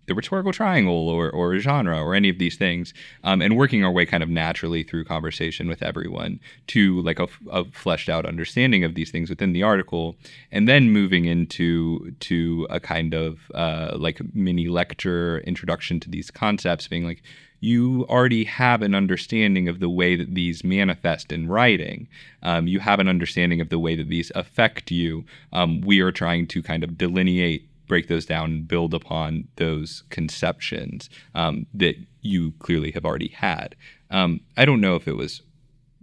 the 0.07 0.15
rhetorical 0.15 0.53
triangle 0.53 1.09
or, 1.09 1.31
or 1.31 1.57
genre 1.59 2.01
or 2.01 2.15
any 2.15 2.29
of 2.29 2.39
these 2.39 2.57
things 2.57 2.93
um, 3.23 3.41
and 3.41 3.57
working 3.57 3.85
our 3.85 3.91
way 3.91 4.05
kind 4.07 4.23
of 4.23 4.29
naturally 4.29 4.83
through 4.83 5.05
conversation 5.05 5.69
with 5.69 5.83
everyone 5.83 6.41
to 6.67 7.01
like 7.03 7.19
a, 7.19 7.29
a, 7.51 7.65
fleshed 7.67 8.09
out 8.09 8.27
understanding 8.27 8.85
of 8.85 8.95
these 8.95 9.11
things 9.11 9.31
within 9.31 9.53
the 9.53 9.63
article 9.63 10.17
and 10.51 10.69
then 10.69 10.91
moving 10.91 11.25
into 11.25 12.13
to 12.21 12.67
a 12.71 12.81
kind 12.81 13.15
of 13.15 13.51
uh, 13.55 13.97
like 13.97 14.21
mini 14.35 14.69
lecture 14.69 15.39
introduction 15.41 16.01
to 16.01 16.11
these 16.11 16.31
concepts 16.31 16.89
being 16.89 17.05
like 17.05 17.23
you 17.65 18.05
already 18.11 18.45
have 18.45 18.83
an 18.83 18.95
understanding 18.95 19.69
of 19.69 19.81
the 19.81 19.89
way 19.89 20.17
that 20.17 20.35
these 20.35 20.63
manifest 20.63 21.33
in 21.33 21.49
writing. 21.49 22.07
Um, 22.43 22.67
you 22.67 22.79
have 22.81 23.01
an 23.01 23.09
understanding 23.09 23.61
of 23.63 23.71
the 23.71 23.79
way 23.79 23.97
that 23.97 24.11
these 24.11 24.31
affect 24.35 24.91
you. 24.91 25.25
Um, 25.51 25.81
we 25.81 26.01
are 26.01 26.13
trying 26.13 26.47
to 26.49 26.63
kind 26.63 26.85
of 26.85 26.99
delineate 26.99 27.67
break 27.87 28.09
those 28.09 28.27
down 28.27 28.51
and 28.51 28.69
build 28.69 28.95
upon 28.95 29.49
those 29.57 30.05
conceptions 30.11 31.11
um, 31.35 31.67
that 31.75 31.97
you 32.23 32.53
clearly 32.59 32.91
have 32.93 33.05
already 33.05 33.29
had. 33.29 33.75
Um, 34.11 34.41
I 34.57 34.65
don't 34.65 34.81
know 34.81 34.97
if 34.97 35.07
it 35.09 35.17
was 35.17 35.43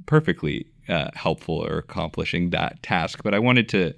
perfectly 0.05 0.67
uh, 0.87 1.09
helpful 1.13 1.55
or 1.55 1.77
accomplishing 1.77 2.49
that 2.49 2.81
task, 2.83 3.21
but 3.23 3.33
I 3.33 3.39
wanted 3.39 3.69
to. 3.69 3.93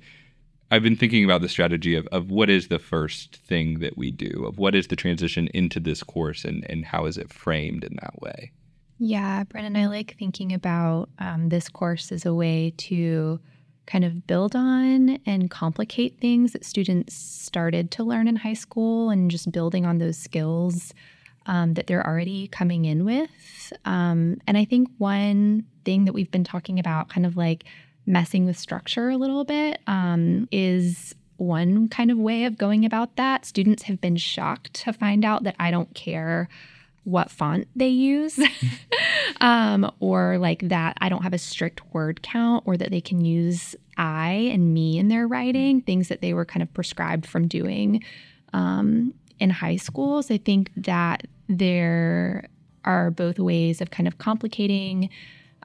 I've 0.71 0.81
been 0.81 0.95
thinking 0.95 1.23
about 1.23 1.41
the 1.41 1.49
strategy 1.49 1.93
of, 1.95 2.07
of 2.07 2.31
what 2.31 2.49
is 2.49 2.69
the 2.69 2.79
first 2.79 3.35
thing 3.35 3.79
that 3.79 3.95
we 3.95 4.09
do, 4.09 4.45
of 4.47 4.57
what 4.57 4.73
is 4.73 4.87
the 4.87 4.95
transition 4.95 5.47
into 5.53 5.79
this 5.79 6.01
course, 6.01 6.45
and, 6.45 6.65
and 6.67 6.83
how 6.83 7.05
is 7.05 7.15
it 7.17 7.31
framed 7.31 7.83
in 7.83 7.95
that 8.01 8.19
way. 8.21 8.51
Yeah, 8.97 9.43
Brennan, 9.43 9.75
I 9.75 9.87
like 9.87 10.15
thinking 10.17 10.51
about 10.51 11.09
um, 11.19 11.49
this 11.49 11.69
course 11.69 12.11
as 12.11 12.25
a 12.25 12.33
way 12.33 12.73
to 12.77 13.39
kind 13.85 14.05
of 14.05 14.25
build 14.25 14.55
on 14.55 15.19
and 15.25 15.49
complicate 15.49 16.19
things 16.19 16.53
that 16.53 16.63
students 16.63 17.13
started 17.13 17.91
to 17.91 18.03
learn 18.03 18.27
in 18.27 18.37
high 18.37 18.53
school 18.53 19.09
and 19.09 19.29
just 19.29 19.51
building 19.51 19.85
on 19.85 19.97
those 19.97 20.17
skills 20.17 20.93
um, 21.45 21.73
that 21.73 21.87
they're 21.87 22.05
already 22.05 22.47
coming 22.47 22.85
in 22.85 23.03
with. 23.03 23.73
Um, 23.85 24.37
and 24.47 24.57
I 24.57 24.65
think 24.65 24.89
one 24.97 25.65
thing 25.83 26.05
that 26.05 26.13
we've 26.13 26.31
been 26.31 26.43
talking 26.43 26.79
about, 26.79 27.09
kind 27.09 27.25
of 27.25 27.35
like 27.35 27.65
messing 28.05 28.45
with 28.45 28.57
structure 28.57 29.09
a 29.09 29.17
little 29.17 29.43
bit, 29.43 29.79
um, 29.87 30.47
is 30.51 31.13
one 31.37 31.89
kind 31.89 32.11
of 32.11 32.17
way 32.17 32.45
of 32.45 32.57
going 32.57 32.85
about 32.85 33.15
that. 33.17 33.45
Students 33.45 33.83
have 33.83 33.99
been 33.99 34.15
shocked 34.15 34.73
to 34.75 34.93
find 34.93 35.25
out 35.25 35.43
that 35.43 35.55
I 35.59 35.71
don't 35.71 35.93
care 35.93 36.47
what 37.03 37.29
font 37.29 37.67
they 37.75 37.87
use 37.87 38.39
um, 39.41 39.91
or 39.99 40.37
like 40.37 40.67
that 40.69 40.97
I 41.01 41.09
don't 41.09 41.23
have 41.23 41.33
a 41.33 41.37
strict 41.37 41.81
word 41.93 42.21
count 42.21 42.63
or 42.65 42.77
that 42.77 42.91
they 42.91 43.01
can 43.01 43.25
use 43.25 43.75
I 43.97 44.49
and 44.51 44.73
me 44.73 44.97
in 44.97 45.07
their 45.07 45.27
writing, 45.27 45.81
things 45.81 46.07
that 46.07 46.21
they 46.21 46.33
were 46.33 46.45
kind 46.45 46.63
of 46.63 46.73
prescribed 46.73 47.25
from 47.25 47.47
doing 47.47 48.03
um, 48.53 49.13
in 49.39 49.49
high 49.49 49.75
schools. 49.75 50.31
I 50.31 50.37
think 50.37 50.71
that 50.77 51.27
there 51.47 52.47
are 52.85 53.11
both 53.11 53.39
ways 53.39 53.81
of 53.81 53.91
kind 53.91 54.07
of 54.07 54.17
complicating 54.17 55.09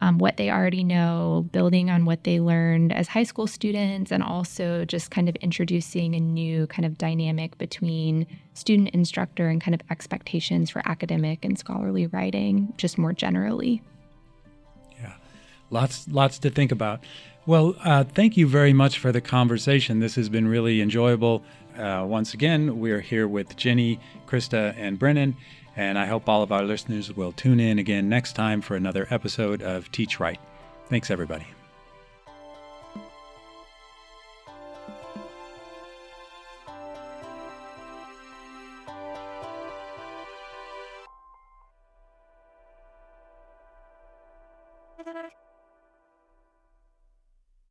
um, 0.01 0.19
what 0.19 0.37
they 0.37 0.51
already 0.51 0.85
know, 0.85 1.49
building 1.53 1.91
on 1.91 2.05
what 2.05 2.25
they 2.25 2.41
learned 2.41 2.93
as 2.93 3.09
high 3.09 3.23
school 3.23 3.47
students, 3.47 4.13
and 4.13 4.23
also 4.23 4.85
just 4.85 5.11
kind 5.11 5.29
of 5.29 5.37
introducing 5.37 6.15
a 6.15 6.21
new 6.21 6.67
kind 6.69 6.87
of 6.87 6.99
dynamic 6.99 7.59
between 7.59 8.27
student 8.55 8.91
instructor 8.91 9.49
and 9.49 9.61
kind 9.61 9.75
of 9.75 9.81
expectations 9.91 10.71
for 10.71 10.83
academic 10.89 11.45
and 11.45 11.59
scholarly 11.59 12.07
writing, 12.07 12.73
just 12.77 12.99
more 12.99 13.13
generally. 13.13 13.83
Yeah, 15.01 15.15
lots, 15.71 16.07
lots 16.09 16.39
to 16.41 16.51
think 16.51 16.73
about. 16.73 17.01
Well, 17.47 17.77
uh, 17.83 18.05
thank 18.05 18.37
you 18.37 18.47
very 18.47 18.75
much 18.75 18.99
for 18.99 19.11
the 19.11 19.23
conversation. 19.23 20.01
This 20.01 20.17
has 20.17 20.29
been 20.29 20.49
really 20.49 20.83
enjoyable. 20.83 21.43
Uh, 21.79 22.05
once 22.07 22.35
again, 22.35 22.79
we're 22.79 23.01
here 23.01 23.27
with 23.27 23.57
Jenny, 23.57 24.01
Krista, 24.27 24.75
and 24.77 24.99
Brennan. 24.99 25.37
And 25.79 25.97
I 25.97 26.07
hope 26.07 26.29
all 26.29 26.43
of 26.43 26.51
our 26.51 26.65
listeners 26.65 27.17
will 27.17 27.31
tune 27.31 27.61
in 27.61 27.79
again 27.79 28.09
next 28.09 28.33
time 28.33 28.61
for 28.61 28.75
another 28.75 29.07
episode 29.11 29.63
of 29.63 29.91
Teach 29.93 30.19
Right. 30.19 30.41
Thanks, 30.89 31.09
everybody. 31.09 31.47